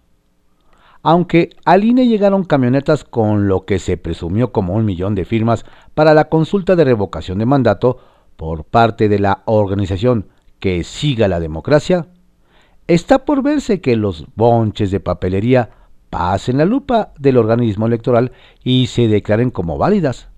Aunque 1.03 1.49
al 1.65 1.83
INE 1.83 2.07
llegaron 2.07 2.43
camionetas 2.43 3.03
con 3.03 3.47
lo 3.47 3.65
que 3.65 3.79
se 3.79 3.97
presumió 3.97 4.51
como 4.51 4.73
un 4.75 4.85
millón 4.85 5.15
de 5.15 5.25
firmas 5.25 5.65
para 5.95 6.13
la 6.13 6.25
consulta 6.29 6.75
de 6.75 6.83
revocación 6.83 7.39
de 7.39 7.45
mandato 7.45 7.97
por 8.35 8.65
parte 8.65 9.09
de 9.09 9.19
la 9.19 9.41
organización 9.45 10.27
que 10.59 10.83
siga 10.83 11.27
la 11.27 11.39
democracia, 11.39 12.07
está 12.87 13.25
por 13.25 13.41
verse 13.41 13.81
que 13.81 13.95
los 13.95 14.25
bonches 14.35 14.91
de 14.91 14.99
papelería 14.99 15.69
pasen 16.11 16.57
la 16.57 16.65
lupa 16.65 17.13
del 17.17 17.37
organismo 17.37 17.87
electoral 17.87 18.31
y 18.63 18.87
se 18.87 19.07
declaren 19.07 19.49
como 19.49 19.77
válidas. 19.77 20.29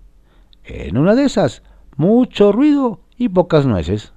En 0.64 0.96
una 0.96 1.14
de 1.14 1.24
esas, 1.24 1.62
mucho 1.96 2.52
ruido 2.52 3.00
y 3.18 3.28
pocas 3.28 3.66
nueces. 3.66 4.12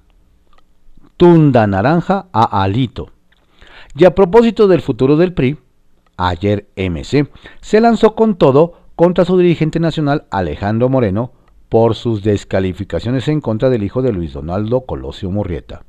Tunda 1.18 1.66
naranja 1.66 2.28
a 2.32 2.62
alito. 2.62 3.10
Y 3.94 4.04
a 4.04 4.14
propósito 4.14 4.68
del 4.68 4.80
futuro 4.80 5.16
del 5.16 5.34
PRI, 5.34 5.58
ayer 6.18 6.68
MC 6.76 7.30
se 7.62 7.80
lanzó 7.80 8.14
con 8.14 8.36
todo 8.36 8.74
contra 8.96 9.24
su 9.24 9.38
dirigente 9.38 9.80
nacional 9.80 10.26
Alejandro 10.30 10.90
Moreno 10.90 11.32
por 11.70 11.94
sus 11.94 12.22
descalificaciones 12.22 13.28
en 13.28 13.40
contra 13.40 13.70
del 13.70 13.82
hijo 13.82 14.02
de 14.02 14.12
Luis 14.12 14.34
Donaldo 14.34 14.82
Colosio 14.82 15.30
Murrieta. 15.30 15.84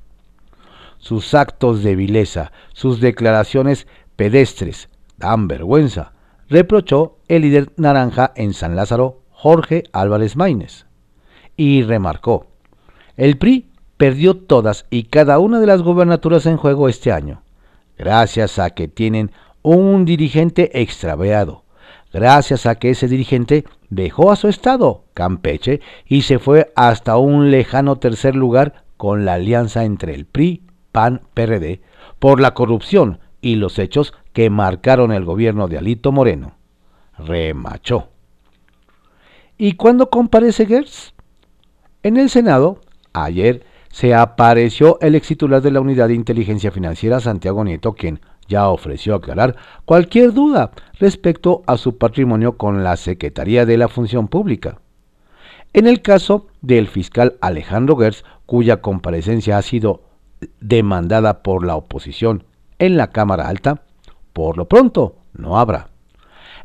Sus 0.98 1.34
actos 1.34 1.84
de 1.84 1.96
vileza, 1.96 2.52
sus 2.74 3.02
declaraciones 3.02 3.88
pedestres, 4.16 4.90
dan 5.18 5.48
vergüenza, 5.48 6.14
reprochó 6.50 7.18
el 7.28 7.42
líder 7.42 7.72
naranja 7.78 8.32
en 8.36 8.54
San 8.54 8.76
Lázaro, 8.76 9.22
Jorge 9.32 9.84
Álvarez 9.92 10.36
Maínez 10.36 10.86
y 11.56 11.84
remarcó, 11.84 12.48
el 13.18 13.38
PRI 13.38 13.70
perdió 13.98 14.38
todas 14.38 14.86
y 14.90 15.04
cada 15.04 15.40
una 15.40 15.60
de 15.60 15.68
las 15.68 15.82
gobernaturas 15.82 16.46
en 16.46 16.56
juego 16.56 16.88
este 16.88 17.12
año, 17.12 17.44
gracias 17.98 18.60
a 18.60 18.70
que 18.70 18.88
tienen 18.88 19.32
un 19.62 20.06
dirigente 20.06 20.82
extraviado, 20.82 21.64
gracias 22.14 22.66
a 22.66 22.76
que 22.76 22.92
ese 22.92 23.08
dirigente 23.08 23.66
dejó 23.90 24.32
a 24.32 24.36
su 24.36 24.48
estado, 24.48 25.04
Campeche, 25.14 25.82
y 26.06 26.24
se 26.24 26.40
fue 26.40 26.72
hasta 26.76 27.18
un 27.18 27.52
lejano 27.52 27.98
tercer 27.98 28.36
lugar 28.36 28.84
con 28.98 29.26
la 29.26 29.34
alianza 29.34 29.86
entre 29.86 30.14
el 30.14 30.26
PRI, 30.26 30.64
PAN, 30.92 31.22
PRD, 31.34 31.82
por 32.20 32.40
la 32.40 32.54
corrupción 32.54 33.20
y 33.42 33.56
los 33.56 33.80
hechos 33.80 34.14
que 34.34 34.50
marcaron 34.50 35.12
el 35.12 35.26
gobierno 35.26 35.68
de 35.68 35.78
Alito 35.78 36.12
Moreno. 36.12 36.56
Remachó. 37.18 38.10
¿Y 39.58 39.74
cuándo 39.74 40.10
comparece 40.10 40.66
Gers? 40.66 41.14
En 42.02 42.18
el 42.18 42.30
Senado, 42.30 42.80
ayer, 43.12 43.66
se 43.90 44.14
apareció 44.14 44.98
el 45.02 45.16
ex 45.16 45.28
titular 45.28 45.62
de 45.62 45.72
la 45.72 45.82
Unidad 45.82 46.08
de 46.08 46.14
Inteligencia 46.14 46.72
Financiera, 46.72 47.20
Santiago 47.20 47.64
Nieto, 47.64 47.94
quien 47.94 48.22
ya 48.50 48.68
ofreció 48.68 49.16
aclarar 49.16 49.56
cualquier 49.86 50.34
duda 50.34 50.72
respecto 51.00 51.64
a 51.68 51.78
su 51.78 51.98
patrimonio 51.98 52.58
con 52.58 52.84
la 52.84 52.98
Secretaría 52.98 53.66
de 53.66 53.78
la 53.78 53.88
Función 53.88 54.28
Pública. 54.28 54.82
En 55.72 55.88
el 55.88 56.02
caso 56.02 56.48
del 56.62 56.88
fiscal 56.88 57.38
Alejandro 57.40 57.96
Gers, 57.96 58.26
cuya 58.46 58.82
comparecencia 58.82 59.58
ha 59.58 59.62
sido 59.62 60.02
demandada 60.60 61.44
por 61.44 61.66
la 61.66 61.76
oposición 61.76 62.44
en 62.80 62.98
la 62.98 63.12
Cámara 63.12 63.48
Alta, 63.48 63.84
por 64.34 64.58
lo 64.58 64.68
pronto 64.68 65.16
no 65.34 65.60
habrá. 65.60 65.90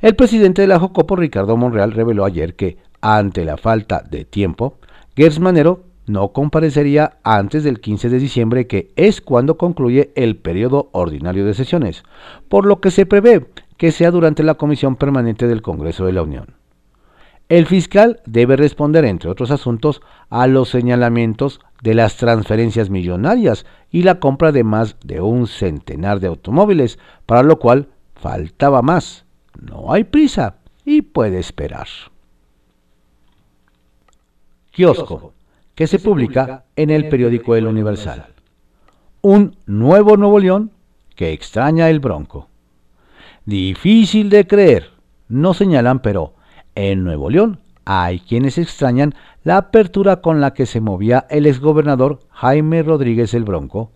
El 0.01 0.17
presidente 0.17 0.63
de 0.63 0.69
la 0.69 0.79
Jocopo, 0.79 1.17
Ricardo 1.17 1.57
Monreal, 1.57 1.93
reveló 1.93 2.25
ayer 2.25 2.57
que, 2.57 2.79
ante 3.01 3.45
la 3.45 3.57
falta 3.57 4.03
de 4.03 4.25
tiempo, 4.25 4.79
Gers 5.17 5.39
Manero 5.39 5.85
no 6.07 6.29
comparecería 6.33 7.19
antes 7.23 7.65
del 7.65 7.81
15 7.81 8.09
de 8.09 8.19
diciembre, 8.19 8.67
que 8.67 8.93
es 8.97 9.21
cuando 9.21 9.57
concluye 9.57 10.13
el 10.17 10.37
periodo 10.37 10.89
ordinario 10.93 11.47
de 11.47 11.55
sesiones, 11.55 12.03
por 12.49 12.67
lo 12.67 12.81
que 12.81 12.91
se 12.91 13.07
prevé 13.07 13.47
que 13.77 13.93
sea 13.93 14.11
durante 14.11 14.43
la 14.43 14.55
Comisión 14.55 14.97
Permanente 14.97 15.47
del 15.49 15.63
Congreso 15.63 16.07
de 16.07 16.13
la 16.13 16.23
Unión. 16.23 16.55
El 17.49 17.67
fiscal 17.67 18.21
debe 18.25 18.57
responder, 18.57 19.05
entre 19.05 19.31
otros 19.31 19.51
asuntos, 19.51 20.01
a 20.31 20.47
los 20.47 20.71
señalamientos 20.71 21.61
de 21.83 21.95
las 21.95 22.17
transferencias 22.17 22.89
millonarias 22.89 23.67
y 23.91 24.03
la 24.03 24.19
compra 24.19 24.51
de 24.51 24.65
más 24.65 24.97
de 25.05 25.21
un 25.21 25.47
centenar 25.47 26.21
de 26.21 26.29
automóviles, 26.29 26.99
para 27.27 27.43
lo 27.43 27.59
cual 27.59 27.89
faltaba 28.15 28.81
más. 28.81 29.27
No 29.61 29.93
hay 29.93 30.05
prisa 30.05 30.57
y 30.85 31.03
puede 31.03 31.39
esperar. 31.39 31.87
Kiosco 34.71 35.35
que 35.75 35.87
se 35.87 35.99
publica 35.99 36.65
en 36.77 36.91
el 36.91 37.09
periódico 37.09 37.57
El 37.57 37.67
Universal. 37.67 38.27
Un 39.23 39.57
nuevo 39.67 40.17
Nuevo 40.17 40.39
León 40.39 40.71
que 41.17 41.33
extraña 41.33 41.91
el 41.91 42.01
Bronco. 42.01 42.49
Difícil 43.45 44.31
de 44.31 44.47
creer, 44.47 44.91
no 45.29 45.55
señalan, 45.55 46.01
pero 46.01 46.35
en 46.75 47.05
Nuevo 47.05 47.31
León 47.31 47.61
hay 47.85 48.21
quienes 48.21 48.59
extrañan 48.59 49.15
la 49.43 49.59
apertura 49.59 50.21
con 50.21 50.41
la 50.41 50.55
que 50.55 50.67
se 50.67 50.81
movía 50.81 51.27
el 51.29 51.47
exgobernador 51.47 52.21
Jaime 52.31 52.83
Rodríguez 52.83 53.35
el 53.35 53.45
Bronco, 53.45 53.93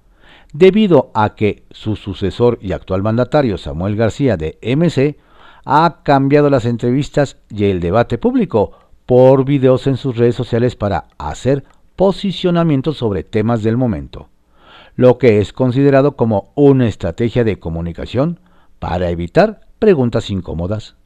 debido 0.53 1.11
a 1.15 1.35
que 1.35 1.65
su 1.71 1.97
sucesor 1.97 2.59
y 2.61 2.73
actual 2.73 3.03
mandatario 3.03 3.59
Samuel 3.59 3.97
García 3.97 4.37
de 4.37 4.59
MC 4.63 5.19
ha 5.65 6.03
cambiado 6.03 6.51
las 6.51 6.65
entrevistas 6.65 7.37
y 7.51 7.65
el 7.65 7.81
debate 7.81 8.19
público 8.19 8.78
por 9.09 9.47
videos 9.47 9.87
en 9.87 9.97
sus 9.97 10.19
redes 10.19 10.35
sociales 10.35 10.77
para 10.77 11.07
hacer 11.17 11.65
posicionamiento 11.97 12.93
sobre 12.93 13.25
temas 13.25 13.63
del 13.63 13.79
momento, 13.79 14.29
lo 14.97 15.17
que 15.17 15.41
es 15.41 15.55
considerado 15.55 16.15
como 16.15 16.53
una 16.55 16.87
estrategia 16.87 17.43
de 17.43 17.59
comunicación 17.59 18.39
para 18.79 19.09
evitar 19.09 19.61
preguntas 19.79 20.29
incómodas. 20.29 20.97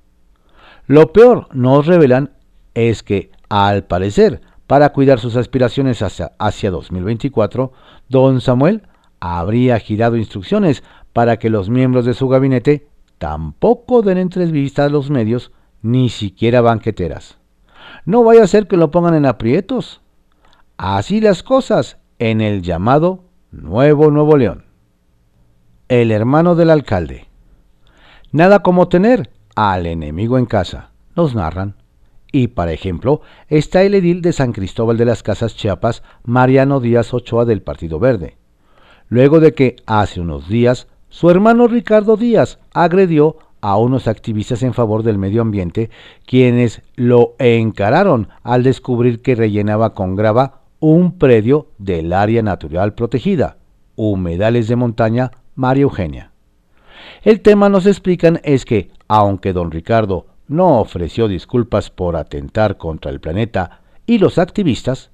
Lo 0.88 1.12
peor, 1.12 1.46
nos 1.52 1.86
revelan, 1.86 2.32
es 2.74 3.04
que, 3.04 3.30
al 3.48 3.84
parecer, 3.84 4.40
para 4.66 4.92
cuidar 4.92 5.20
sus 5.20 5.36
aspiraciones 5.36 6.02
hacia, 6.02 6.32
hacia 6.40 6.72
2024, 6.72 7.72
don 8.08 8.40
Samuel 8.40 8.82
habría 9.20 9.78
girado 9.78 10.16
instrucciones 10.16 10.82
para 11.12 11.36
que 11.36 11.50
los 11.50 11.70
miembros 11.70 12.04
de 12.04 12.14
su 12.14 12.26
gabinete 12.26 12.88
tampoco 13.18 14.02
den 14.02 14.18
entrevistas 14.18 14.86
a 14.86 14.92
los 14.92 15.08
medios, 15.08 15.52
ni 15.82 16.08
siquiera 16.08 16.62
banqueteras. 16.62 17.38
No 18.04 18.24
vaya 18.24 18.42
a 18.42 18.48
ser 18.48 18.66
que 18.66 18.76
lo 18.76 18.90
pongan 18.90 19.14
en 19.14 19.26
aprietos. 19.26 20.00
Así 20.76 21.20
las 21.20 21.42
cosas 21.42 21.98
en 22.18 22.40
el 22.40 22.62
llamado 22.62 23.20
Nuevo 23.52 24.10
Nuevo 24.10 24.36
León. 24.36 24.64
El 25.88 26.10
hermano 26.10 26.54
del 26.54 26.70
alcalde. 26.70 27.28
Nada 28.32 28.60
como 28.60 28.88
tener 28.88 29.30
al 29.54 29.86
enemigo 29.86 30.38
en 30.38 30.46
casa, 30.46 30.90
nos 31.14 31.34
narran. 31.34 31.76
Y, 32.32 32.48
para 32.48 32.72
ejemplo, 32.72 33.20
está 33.48 33.82
el 33.82 33.94
edil 33.94 34.22
de 34.22 34.32
San 34.32 34.52
Cristóbal 34.52 34.96
de 34.96 35.04
las 35.04 35.22
Casas 35.22 35.54
Chiapas, 35.54 36.02
Mariano 36.24 36.80
Díaz 36.80 37.12
Ochoa 37.12 37.44
del 37.44 37.60
Partido 37.60 38.00
Verde. 38.00 38.38
Luego 39.08 39.38
de 39.38 39.52
que, 39.52 39.76
hace 39.84 40.20
unos 40.20 40.48
días, 40.48 40.88
su 41.10 41.28
hermano 41.28 41.68
Ricardo 41.68 42.16
Díaz 42.16 42.58
agredió 42.72 43.36
a 43.62 43.78
unos 43.78 44.08
activistas 44.08 44.62
en 44.62 44.74
favor 44.74 45.02
del 45.02 45.16
medio 45.16 45.40
ambiente, 45.40 45.88
quienes 46.26 46.82
lo 46.96 47.34
encararon 47.38 48.28
al 48.42 48.64
descubrir 48.64 49.22
que 49.22 49.36
rellenaba 49.36 49.94
con 49.94 50.16
grava 50.16 50.62
un 50.80 51.16
predio 51.16 51.68
del 51.78 52.12
área 52.12 52.42
natural 52.42 52.92
protegida, 52.94 53.56
Humedales 53.94 54.66
de 54.66 54.76
Montaña 54.76 55.30
María 55.54 55.84
Eugenia. 55.84 56.32
El 57.22 57.40
tema 57.40 57.68
nos 57.68 57.86
explican 57.86 58.40
es 58.42 58.64
que, 58.64 58.90
aunque 59.06 59.52
don 59.52 59.70
Ricardo 59.70 60.26
no 60.48 60.80
ofreció 60.80 61.28
disculpas 61.28 61.88
por 61.88 62.16
atentar 62.16 62.76
contra 62.76 63.12
el 63.12 63.20
planeta 63.20 63.80
y 64.06 64.18
los 64.18 64.38
activistas, 64.38 65.10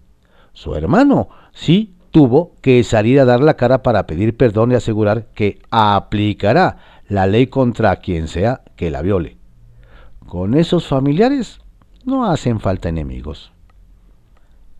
su 0.55 0.75
hermano 0.75 1.29
sí 1.53 1.95
tuvo 2.11 2.53
que 2.63 2.83
salir 2.83 3.21
a 3.21 3.27
dar 3.27 3.41
la 3.41 3.55
cara 3.55 3.83
para 3.83 4.07
pedir 4.07 4.37
perdón 4.39 4.73
y 4.73 4.75
asegurar 4.75 5.27
que 5.35 5.59
aplicará 5.71 6.79
la 7.09 7.27
ley 7.27 7.47
contra 7.47 7.97
quien 7.97 8.29
sea 8.29 8.63
que 8.77 8.91
la 8.91 9.03
viole. 9.03 9.39
Con 10.27 10.55
esos 10.55 10.87
familiares 10.87 11.61
no 12.05 12.31
hacen 12.31 12.61
falta 12.61 12.89
enemigos. 12.89 13.53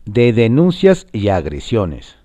De 0.05 0.31
denuncias 0.31 1.07
y 1.11 1.29
agresiones. 1.29 2.17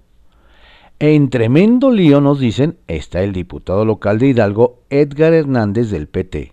En 0.98 1.28
tremendo 1.28 1.90
lío, 1.90 2.20
nos 2.20 2.38
dicen, 2.38 2.78
está 2.86 3.22
el 3.22 3.32
diputado 3.32 3.84
local 3.84 4.18
de 4.18 4.28
Hidalgo, 4.28 4.82
Edgar 4.90 5.32
Hernández 5.32 5.90
del 5.90 6.06
PT, 6.06 6.52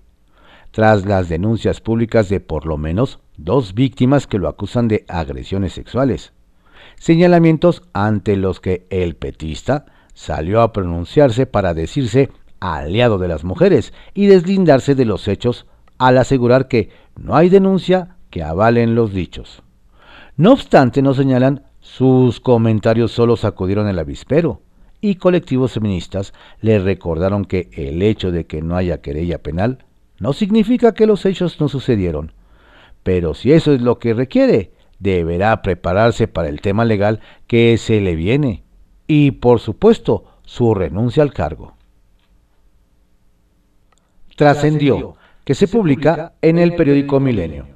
tras 0.72 1.06
las 1.06 1.30
denuncias 1.30 1.80
públicas 1.80 2.28
de 2.28 2.40
por 2.40 2.66
lo 2.66 2.78
menos 2.78 3.20
dos 3.38 3.74
víctimas 3.74 4.28
que 4.28 4.40
lo 4.40 4.48
acusan 4.48 4.88
de 4.88 5.06
agresiones 5.08 5.74
sexuales. 5.74 6.34
Señalamientos 6.96 7.84
ante 7.94 8.36
los 8.36 8.60
que 8.60 8.88
el 8.90 9.16
petista 9.16 9.86
salió 10.14 10.62
a 10.62 10.74
pronunciarse 10.74 11.46
para 11.46 11.74
decirse 11.74 12.30
aliado 12.62 13.18
de 13.18 13.28
las 13.28 13.44
mujeres 13.44 13.92
y 14.14 14.28
deslindarse 14.28 14.96
de 14.96 15.06
los 15.06 15.28
hechos 15.28 15.66
al 15.98 16.18
asegurar 16.18 16.68
que 16.68 16.90
no 17.20 17.36
hay 17.36 17.50
denuncia 17.50 18.16
que 18.30 18.44
avalen 18.44 18.96
los 18.96 19.12
dichos. 19.12 19.64
No 20.38 20.54
obstante, 20.54 21.02
nos 21.02 21.18
señalan, 21.18 21.66
sus 21.80 22.40
comentarios 22.40 23.12
solo 23.12 23.36
sacudieron 23.36 23.88
el 23.88 24.00
avispero 24.00 24.62
y 25.02 25.16
colectivos 25.16 25.74
feministas 25.74 26.34
le 26.62 26.80
recordaron 26.80 27.44
que 27.46 27.70
el 27.74 28.02
hecho 28.04 28.32
de 28.32 28.46
que 28.46 28.62
no 28.62 28.78
haya 28.78 29.02
querella 29.02 29.40
penal 29.40 29.86
no 30.20 30.32
significa 30.32 30.94
que 30.94 31.08
los 31.08 31.26
hechos 31.26 31.60
no 31.60 31.68
sucedieron. 31.68 32.34
Pero 33.02 33.34
si 33.34 33.52
eso 33.52 33.74
es 33.74 33.82
lo 33.82 33.98
que 33.98 34.14
requiere, 34.14 34.72
deberá 35.00 35.64
prepararse 35.64 36.28
para 36.28 36.50
el 36.50 36.62
tema 36.62 36.86
legal 36.86 37.20
que 37.48 37.76
se 37.80 38.00
le 38.00 38.16
viene 38.16 38.64
y, 39.08 39.32
por 39.32 39.60
supuesto, 39.60 40.26
su 40.44 40.76
renuncia 40.76 41.24
al 41.24 41.34
cargo 41.34 41.74
trascendió, 44.42 45.14
que 45.46 45.54
se 45.54 45.68
publica 45.68 46.34
en 46.42 46.58
el 46.58 46.74
periódico 46.76 47.20
Milenio. 47.20 47.68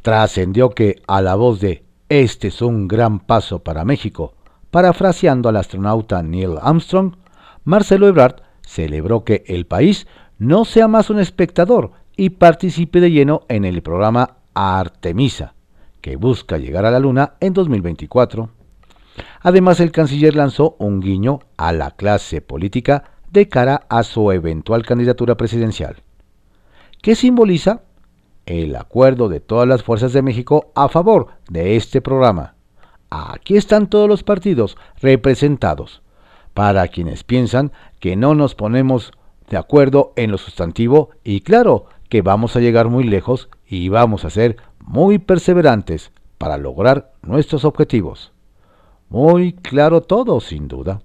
Trascendió 0.00 0.70
que, 0.70 1.02
a 1.06 1.20
la 1.20 1.34
voz 1.34 1.60
de 1.60 1.84
Este 2.08 2.48
es 2.48 2.62
un 2.62 2.88
gran 2.88 3.20
paso 3.20 3.58
para 3.58 3.84
México, 3.84 4.32
parafraseando 4.70 5.50
al 5.50 5.56
astronauta 5.56 6.22
Neil 6.22 6.54
Armstrong, 6.62 7.16
Marcelo 7.64 8.08
Ebrard 8.08 8.36
celebró 8.62 9.22
que 9.22 9.44
el 9.48 9.66
país 9.66 10.06
no 10.38 10.64
sea 10.64 10.88
más 10.88 11.10
un 11.10 11.18
espectador 11.18 11.90
y 12.16 12.30
participe 12.30 13.00
de 13.00 13.10
lleno 13.10 13.42
en 13.50 13.66
el 13.66 13.82
programa 13.82 14.38
Artemisa, 14.54 15.52
que 16.00 16.16
busca 16.16 16.56
llegar 16.56 16.86
a 16.86 16.90
la 16.90 17.00
Luna 17.00 17.34
en 17.40 17.52
2024. 17.52 18.48
Además, 19.42 19.80
el 19.80 19.92
canciller 19.92 20.36
lanzó 20.36 20.74
un 20.78 21.00
guiño 21.00 21.40
a 21.58 21.74
la 21.74 21.90
clase 21.90 22.40
política 22.40 23.15
de 23.30 23.48
cara 23.48 23.86
a 23.88 24.02
su 24.02 24.30
eventual 24.32 24.84
candidatura 24.84 25.36
presidencial. 25.36 25.96
¿Qué 27.02 27.14
simboliza? 27.14 27.82
El 28.46 28.76
acuerdo 28.76 29.28
de 29.28 29.40
todas 29.40 29.66
las 29.66 29.82
fuerzas 29.82 30.12
de 30.12 30.22
México 30.22 30.70
a 30.74 30.88
favor 30.88 31.28
de 31.48 31.76
este 31.76 32.00
programa. 32.00 32.54
Aquí 33.10 33.56
están 33.56 33.88
todos 33.88 34.08
los 34.08 34.22
partidos 34.22 34.76
representados. 35.00 36.02
Para 36.54 36.88
quienes 36.88 37.24
piensan 37.24 37.72
que 38.00 38.16
no 38.16 38.34
nos 38.34 38.54
ponemos 38.54 39.12
de 39.48 39.56
acuerdo 39.56 40.12
en 40.16 40.30
lo 40.30 40.38
sustantivo 40.38 41.10
y 41.22 41.40
claro 41.40 41.86
que 42.08 42.22
vamos 42.22 42.56
a 42.56 42.60
llegar 42.60 42.88
muy 42.88 43.04
lejos 43.04 43.48
y 43.66 43.88
vamos 43.88 44.24
a 44.24 44.30
ser 44.30 44.56
muy 44.80 45.18
perseverantes 45.18 46.12
para 46.38 46.56
lograr 46.56 47.12
nuestros 47.22 47.64
objetivos. 47.64 48.32
Muy 49.08 49.52
claro 49.52 50.00
todo, 50.00 50.40
sin 50.40 50.68
duda. 50.68 51.00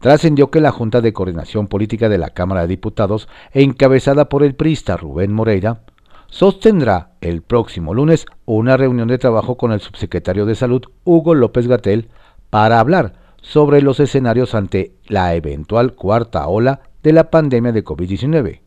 Trascendió 0.00 0.50
que 0.50 0.60
la 0.60 0.70
Junta 0.70 1.00
de 1.00 1.12
Coordinación 1.12 1.66
Política 1.66 2.08
de 2.08 2.18
la 2.18 2.30
Cámara 2.30 2.62
de 2.62 2.68
Diputados, 2.68 3.28
encabezada 3.52 4.28
por 4.28 4.44
el 4.44 4.54
priista 4.54 4.96
Rubén 4.96 5.32
Moreira, 5.32 5.80
sostendrá 6.28 7.12
el 7.20 7.42
próximo 7.42 7.94
lunes 7.94 8.26
una 8.44 8.76
reunión 8.76 9.08
de 9.08 9.18
trabajo 9.18 9.56
con 9.56 9.72
el 9.72 9.80
subsecretario 9.80 10.46
de 10.46 10.54
Salud, 10.54 10.82
Hugo 11.04 11.34
López 11.34 11.66
Gatel, 11.66 12.08
para 12.50 12.78
hablar 12.78 13.14
sobre 13.40 13.82
los 13.82 13.98
escenarios 13.98 14.54
ante 14.54 14.92
la 15.06 15.34
eventual 15.34 15.94
cuarta 15.94 16.46
ola 16.46 16.80
de 17.02 17.12
la 17.12 17.30
pandemia 17.30 17.72
de 17.72 17.84
COVID-19. 17.84 18.60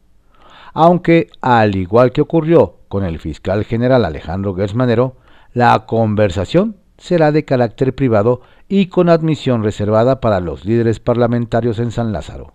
Aunque, 0.74 1.30
al 1.42 1.76
igual 1.76 2.12
que 2.12 2.22
ocurrió 2.22 2.78
con 2.88 3.06
el 3.06 3.20
fiscal 3.20 3.64
general 3.64 4.06
Alejandro 4.06 4.54
Gersmanero, 4.56 5.16
la 5.54 5.86
conversación 5.86 6.78
será 7.02 7.32
de 7.32 7.44
carácter 7.44 7.96
privado 7.96 8.42
y 8.70 8.86
con 8.86 9.10
admisión 9.10 9.64
reservada 9.64 10.22
para 10.22 10.40
los 10.40 10.66
líderes 10.66 11.00
parlamentarios 11.00 11.80
en 11.80 11.92
San 11.92 12.14
Lázaro. 12.14 12.54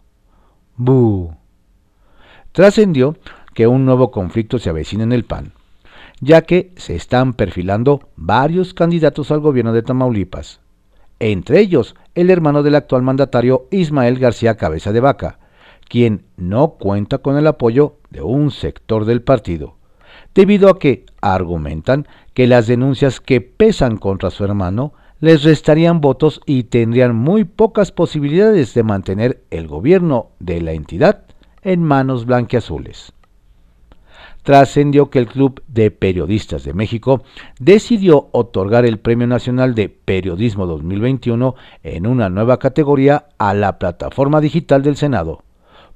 ¡Bú! 0.76 1.34
Trascendió 2.52 3.16
que 3.54 3.66
un 3.66 3.84
nuevo 3.84 4.12
conflicto 4.12 4.58
se 4.58 4.70
avecina 4.70 5.02
en 5.02 5.12
el 5.12 5.24
PAN, 5.24 5.52
ya 6.20 6.42
que 6.42 6.72
se 6.76 6.94
están 6.94 7.34
perfilando 7.34 8.08
varios 8.14 8.72
candidatos 8.72 9.32
al 9.32 9.40
gobierno 9.40 9.72
de 9.72 9.82
Tamaulipas, 9.82 10.60
entre 11.18 11.58
ellos 11.58 11.96
el 12.14 12.30
hermano 12.30 12.62
del 12.62 12.76
actual 12.76 13.02
mandatario 13.02 13.66
Ismael 13.72 14.18
García 14.18 14.56
Cabeza 14.56 14.92
de 14.92 15.00
Vaca, 15.00 15.40
quien 15.88 16.24
no 16.36 16.74
cuenta 16.78 17.18
con 17.18 17.36
el 17.36 17.48
apoyo 17.48 17.96
de 18.10 18.22
un 18.22 18.52
sector 18.52 19.06
del 19.06 19.22
partido, 19.22 19.75
debido 20.36 20.68
a 20.68 20.78
que 20.78 21.06
argumentan 21.22 22.06
que 22.34 22.46
las 22.46 22.68
denuncias 22.68 23.20
que 23.20 23.40
pesan 23.40 23.96
contra 23.96 24.30
su 24.30 24.44
hermano 24.44 24.92
les 25.18 25.42
restarían 25.42 26.02
votos 26.02 26.42
y 26.44 26.64
tendrían 26.64 27.16
muy 27.16 27.44
pocas 27.44 27.90
posibilidades 27.90 28.74
de 28.74 28.82
mantener 28.82 29.42
el 29.50 29.66
gobierno 29.66 30.28
de 30.38 30.60
la 30.60 30.72
entidad 30.72 31.22
en 31.62 31.82
manos 31.82 32.26
blanquiazules. 32.26 33.12
Trascendió 34.42 35.10
que 35.10 35.18
el 35.18 35.26
Club 35.26 35.62
de 35.66 35.90
Periodistas 35.90 36.62
de 36.64 36.74
México 36.74 37.22
decidió 37.58 38.28
otorgar 38.32 38.84
el 38.84 38.98
Premio 38.98 39.26
Nacional 39.26 39.74
de 39.74 39.88
Periodismo 39.88 40.66
2021 40.66 41.54
en 41.82 42.06
una 42.06 42.28
nueva 42.28 42.58
categoría 42.58 43.26
a 43.38 43.54
la 43.54 43.78
plataforma 43.78 44.40
digital 44.40 44.82
del 44.82 44.96
Senado, 44.96 45.42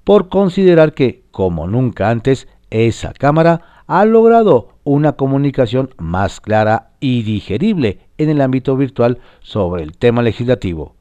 por 0.03 0.31
considerar 0.31 0.95
que, 0.95 1.23
como 1.31 1.69
nunca 1.69 2.09
antes, 2.09 2.49
esa 2.71 3.13
Cámara 3.13 3.80
ha 3.91 4.05
logrado 4.05 4.69
una 4.85 5.15
comunicación 5.15 5.93
más 5.99 6.41
clara 6.41 6.93
y 7.01 7.25
digerible 7.25 7.99
en 8.19 8.31
el 8.31 8.41
ámbito 8.41 8.77
virtual 8.77 9.19
sobre 9.41 9.83
el 9.83 9.99
tema 9.99 10.23
legislativo, 10.23 10.95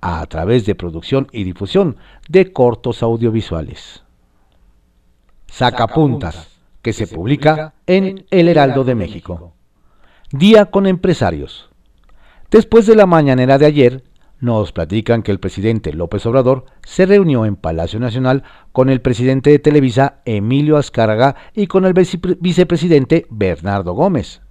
a 0.00 0.24
través 0.26 0.64
de 0.64 0.76
producción 0.76 1.26
y 1.32 1.42
difusión 1.42 1.96
de 2.28 2.52
cortos 2.52 3.02
audiovisuales. 3.02 4.04
Sacapuntas, 5.48 6.60
que 6.82 6.92
se 6.92 7.08
publica 7.08 7.74
en 7.88 8.26
El 8.30 8.46
Heraldo 8.46 8.84
de 8.84 8.94
México. 8.94 9.52
Día 10.30 10.66
con 10.66 10.86
empresarios. 10.86 11.68
Después 12.52 12.86
de 12.86 12.94
la 12.94 13.06
mañanera 13.06 13.58
de 13.58 13.66
ayer, 13.66 14.04
nos 14.40 14.72
platican 14.72 15.22
que 15.22 15.32
el 15.32 15.40
presidente 15.40 15.92
López 15.92 16.26
Obrador 16.26 16.66
se 16.84 17.06
reunió 17.06 17.46
en 17.46 17.56
Palacio 17.56 17.98
Nacional 17.98 18.42
con 18.72 18.90
el 18.90 19.00
presidente 19.00 19.50
de 19.50 19.58
Televisa, 19.58 20.20
Emilio 20.24 20.76
Azcárraga, 20.76 21.36
y 21.54 21.66
con 21.66 21.84
el 21.84 21.94
vicepresidente 21.94 23.26
Bernardo 23.30 23.94
Gómez. 23.94 24.42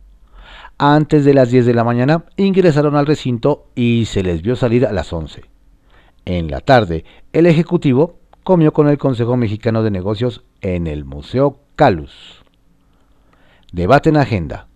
Antes 0.77 1.23
de 1.23 1.33
las 1.33 1.51
10 1.51 1.65
de 1.65 1.73
la 1.73 1.83
mañana 1.83 2.25
ingresaron 2.35 2.95
al 2.95 3.05
recinto 3.05 3.67
y 3.75 4.05
se 4.05 4.23
les 4.23 4.41
vio 4.41 4.55
salir 4.55 4.85
a 4.85 4.91
las 4.91 5.13
11. 5.13 5.43
En 6.25 6.49
la 6.49 6.59
tarde, 6.59 7.05
el 7.31 7.45
Ejecutivo 7.45 8.19
comió 8.43 8.73
con 8.73 8.89
el 8.89 8.97
Consejo 8.97 9.37
Mexicano 9.37 9.83
de 9.83 9.91
Negocios 9.91 10.43
en 10.61 10.87
el 10.87 11.05
Museo 11.05 11.59
Calus. 11.75 12.43
Debate 13.71 14.09
en 14.09 14.17
agenda. 14.17 14.67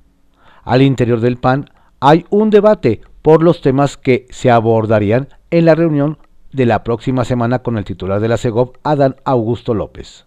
Al 0.64 0.82
interior 0.82 1.20
del 1.20 1.38
PAN 1.38 1.70
hay 2.00 2.26
un 2.30 2.50
debate 2.50 3.02
por 3.22 3.44
los 3.44 3.62
temas 3.62 3.98
que 3.98 4.28
se 4.30 4.52
abordarían 4.52 5.30
en 5.52 5.66
la 5.66 5.76
reunión 5.76 6.18
de 6.52 6.66
la 6.66 6.84
próxima 6.84 7.26
semana 7.26 7.60
con 7.60 7.78
el 7.78 7.86
titular 7.86 8.20
de 8.20 8.28
la 8.28 8.38
CEGOP, 8.38 8.78
Adán 8.84 9.16
Augusto 9.26 9.74
López. 9.74 10.26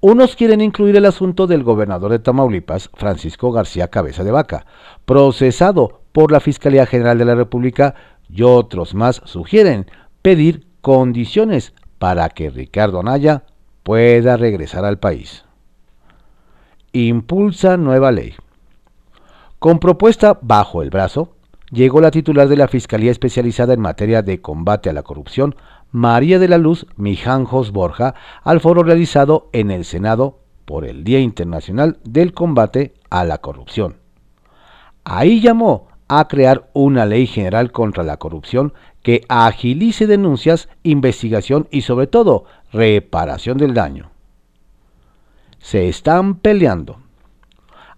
Unos 0.00 0.36
quieren 0.36 0.60
incluir 0.60 0.96
el 0.96 1.06
asunto 1.06 1.46
del 1.46 1.62
gobernador 1.62 2.10
de 2.10 2.18
Tamaulipas, 2.18 2.90
Francisco 2.94 3.50
García 3.50 3.88
Cabeza 3.88 4.24
de 4.24 4.30
Vaca, 4.30 4.66
procesado 5.04 6.02
por 6.12 6.32
la 6.32 6.40
Fiscalía 6.40 6.86
General 6.86 7.18
de 7.18 7.24
la 7.24 7.34
República, 7.34 7.94
y 8.28 8.42
otros 8.42 8.94
más 8.94 9.22
sugieren 9.24 9.86
pedir 10.22 10.66
condiciones 10.80 11.72
para 11.98 12.28
que 12.28 12.50
Ricardo 12.50 13.00
Anaya 13.00 13.44
pueda 13.82 14.36
regresar 14.36 14.84
al 14.84 14.98
país. 14.98 15.44
Impulsa 16.92 17.76
nueva 17.76 18.10
ley. 18.10 18.34
Con 19.58 19.78
propuesta 19.78 20.38
bajo 20.42 20.82
el 20.82 20.90
brazo, 20.90 21.35
llegó 21.70 22.00
la 22.00 22.10
titular 22.10 22.48
de 22.48 22.56
la 22.56 22.68
Fiscalía 22.68 23.10
Especializada 23.10 23.74
en 23.74 23.80
materia 23.80 24.22
de 24.22 24.40
combate 24.40 24.90
a 24.90 24.92
la 24.92 25.02
corrupción, 25.02 25.56
María 25.90 26.38
de 26.38 26.48
la 26.48 26.58
Luz 26.58 26.86
Mijanjos 26.96 27.72
Borja, 27.72 28.14
al 28.42 28.60
foro 28.60 28.82
realizado 28.82 29.48
en 29.52 29.70
el 29.70 29.84
Senado 29.84 30.40
por 30.64 30.84
el 30.84 31.04
Día 31.04 31.20
Internacional 31.20 31.98
del 32.04 32.32
Combate 32.32 32.94
a 33.10 33.24
la 33.24 33.38
Corrupción. 33.38 33.96
Ahí 35.04 35.40
llamó 35.40 35.88
a 36.08 36.28
crear 36.28 36.68
una 36.72 37.06
ley 37.06 37.26
general 37.26 37.72
contra 37.72 38.02
la 38.02 38.16
corrupción 38.16 38.72
que 39.02 39.22
agilice 39.28 40.06
denuncias, 40.06 40.68
investigación 40.82 41.68
y 41.70 41.82
sobre 41.82 42.06
todo 42.06 42.44
reparación 42.72 43.58
del 43.58 43.74
daño. 43.74 44.10
Se 45.58 45.88
están 45.88 46.36
peleando. 46.36 46.98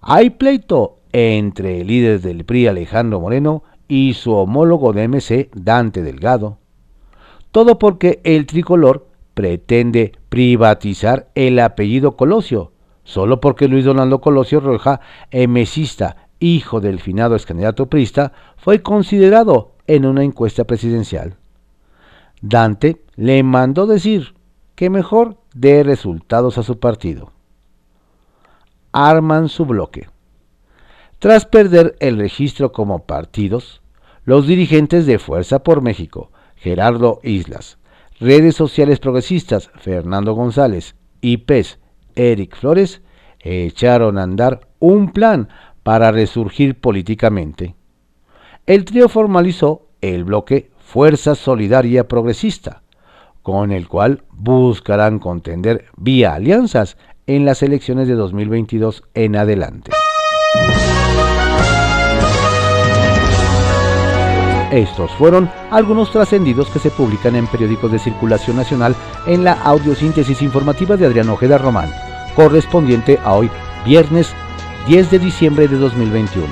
Hay 0.00 0.30
pleito 0.30 0.97
entre 1.12 1.80
el 1.80 1.86
líder 1.86 2.20
del 2.20 2.44
PRI 2.44 2.66
Alejandro 2.66 3.20
Moreno 3.20 3.62
y 3.88 4.14
su 4.14 4.32
homólogo 4.32 4.92
de 4.92 5.08
MC 5.08 5.50
Dante 5.54 6.02
Delgado. 6.02 6.58
Todo 7.50 7.78
porque 7.78 8.20
el 8.24 8.46
tricolor 8.46 9.08
pretende 9.34 10.12
privatizar 10.28 11.28
el 11.34 11.58
apellido 11.60 12.16
Colosio, 12.16 12.72
solo 13.04 13.40
porque 13.40 13.68
Luis 13.68 13.84
Donaldo 13.84 14.20
Colosio 14.20 14.60
Roja, 14.60 15.00
emesista, 15.30 16.28
hijo 16.40 16.80
del 16.80 17.00
finado 17.00 17.34
ex 17.34 17.46
candidato 17.46 17.86
prista, 17.86 18.32
fue 18.56 18.82
considerado 18.82 19.72
en 19.86 20.04
una 20.06 20.22
encuesta 20.22 20.64
presidencial. 20.64 21.36
Dante 22.42 23.02
le 23.16 23.42
mandó 23.42 23.86
decir 23.86 24.34
que 24.74 24.90
mejor 24.90 25.36
dé 25.54 25.82
resultados 25.82 26.58
a 26.58 26.62
su 26.62 26.78
partido. 26.78 27.32
Arman 28.92 29.48
su 29.48 29.64
bloque. 29.64 30.08
Tras 31.18 31.46
perder 31.46 31.96
el 31.98 32.16
registro 32.16 32.70
como 32.70 33.00
partidos, 33.00 33.82
los 34.24 34.46
dirigentes 34.46 35.04
de 35.04 35.18
Fuerza 35.18 35.64
por 35.64 35.82
México, 35.82 36.30
Gerardo 36.54 37.18
Islas, 37.24 37.78
Redes 38.20 38.54
Sociales 38.54 39.00
Progresistas, 39.00 39.68
Fernando 39.80 40.34
González 40.34 40.94
y 41.20 41.38
PES, 41.38 41.80
Eric 42.14 42.56
Flores, 42.56 43.02
echaron 43.40 44.16
a 44.16 44.22
andar 44.22 44.68
un 44.78 45.10
plan 45.10 45.48
para 45.82 46.12
resurgir 46.12 46.80
políticamente. 46.80 47.74
El 48.66 48.84
trío 48.84 49.08
formalizó 49.08 49.88
el 50.00 50.22
bloque 50.22 50.70
Fuerza 50.78 51.34
Solidaria 51.34 52.06
Progresista, 52.06 52.82
con 53.42 53.72
el 53.72 53.88
cual 53.88 54.22
buscarán 54.30 55.18
contender 55.18 55.86
vía 55.96 56.34
alianzas 56.34 56.96
en 57.26 57.44
las 57.44 57.64
elecciones 57.64 58.06
de 58.06 58.14
2022 58.14 59.02
en 59.14 59.34
adelante. 59.34 59.90
Estos 64.70 65.10
fueron 65.12 65.50
algunos 65.70 66.10
trascendidos 66.10 66.68
que 66.68 66.78
se 66.78 66.90
publican 66.90 67.36
en 67.36 67.46
periódicos 67.46 67.90
de 67.90 67.98
circulación 67.98 68.56
nacional 68.56 68.94
en 69.26 69.44
la 69.44 69.54
audiosíntesis 69.54 70.42
informativa 70.42 70.96
de 70.96 71.06
Adrián 71.06 71.30
Ojeda 71.30 71.56
Román, 71.56 71.90
correspondiente 72.36 73.18
a 73.24 73.32
hoy, 73.32 73.50
viernes 73.86 74.34
10 74.86 75.10
de 75.10 75.18
diciembre 75.18 75.68
de 75.68 75.78
2021. 75.78 76.46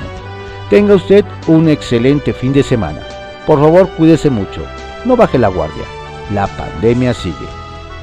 Tenga 0.71 0.95
usted 0.95 1.25
un 1.47 1.69
excelente 1.69 2.33
fin 2.33 2.53
de 2.53 2.63
semana. 2.63 3.01
Por 3.47 3.61
favor, 3.61 3.89
cuídese 3.91 4.31
mucho. 4.31 4.63
No 5.05 5.17
baje 5.17 5.39
la 5.39 5.49
guardia. 5.49 5.85
La 6.33 6.47
pandemia 6.47 7.13
sigue. 7.13 7.47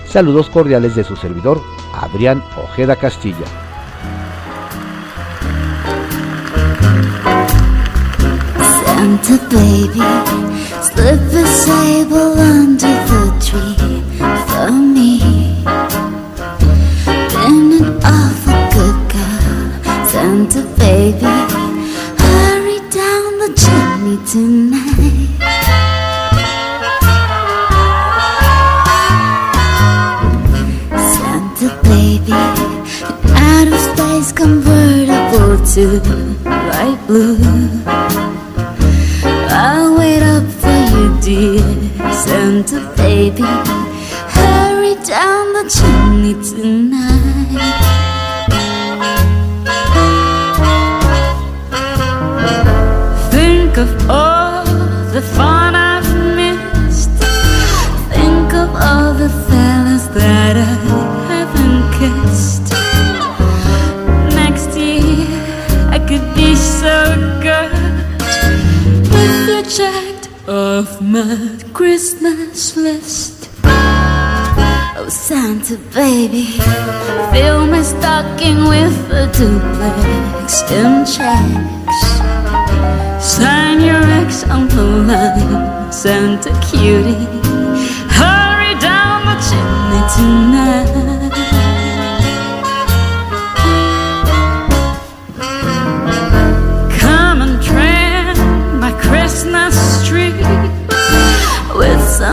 Saludos 0.07 0.49
cordiales 0.49 0.95
de 0.95 1.03
su 1.03 1.15
servidor, 1.15 1.59
Adrián 1.93 2.43
Ojeda 2.55 2.95
Castilla. 2.95 3.62
Santa 9.03 9.37
baby, 9.49 9.99
slip 10.81 11.19
a 11.33 11.45
sable 11.45 12.39
under 12.39 12.95
the 13.09 13.23
tree 13.45 13.99
for 14.47 14.71
me. 14.71 15.19
Been 17.33 17.83
an 17.83 17.99
awful 18.01 18.61
good 18.71 18.99
girl, 19.11 20.07
Santa 20.07 20.61
baby. 20.79 21.35
Hurry 22.23 22.79
down 22.99 23.29
the 23.43 23.51
chimney 23.63 24.17
tonight. 24.31 25.27
Santa 31.11 31.69
baby, 31.83 32.39
an 33.11 33.35
out 33.35 33.67
of 33.67 33.79
space 33.81 34.31
convertible 34.31 35.57
to 35.73 35.83
light 36.45 36.99
blue. 37.05 37.62
Baby. 43.13 43.43
Hurry 44.35 44.95
down 45.15 45.43
the 45.57 45.65
chimney 45.75 46.35
tonight. 46.49 47.53
Think 53.33 53.77
of 53.85 53.91
all 54.09 54.65
the 55.15 55.23
fun 55.35 55.75
I've 55.75 56.11
missed. 56.39 57.13
Think 58.13 58.49
of 58.63 58.69
all 58.87 59.09
the 59.23 59.31
fellas 59.47 60.05
that 60.19 60.55
I 60.69 60.73
haven't 61.31 61.83
kissed. 61.99 62.67
Next 64.41 64.69
year 64.85 65.27
I 65.95 65.99
could 66.09 66.27
be 66.39 66.55
so 66.55 66.95
good 67.47 67.71
if 69.21 69.35
you 69.49 69.59
checked 69.77 70.25
off 70.47 70.99
my 70.99 71.62
Christmas 71.73 72.77
list. 72.77 73.49
Oh, 73.65 75.07
Santa 75.09 75.75
baby, 75.91 76.45
fill 77.33 77.65
my 77.65 77.81
stocking 77.81 78.67
with 78.67 78.95
a 79.09 79.25
duplex 79.33 80.61
in 80.71 81.03
checks. 81.03 81.99
Sign 83.19 83.81
your 83.81 84.03
ex 84.21 84.43
on 84.43 84.67
the 84.67 84.83
line, 84.83 85.91
Santa 85.91 86.51
cutie. 86.61 87.25
Hurry 88.17 88.75
down 88.79 89.25
the 89.25 89.37
chimney 89.41 90.03
tonight. 90.15 91.12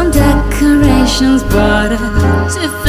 some 0.01 0.11
decorations, 0.13 1.43
but 1.43 1.93
it's 1.93 2.80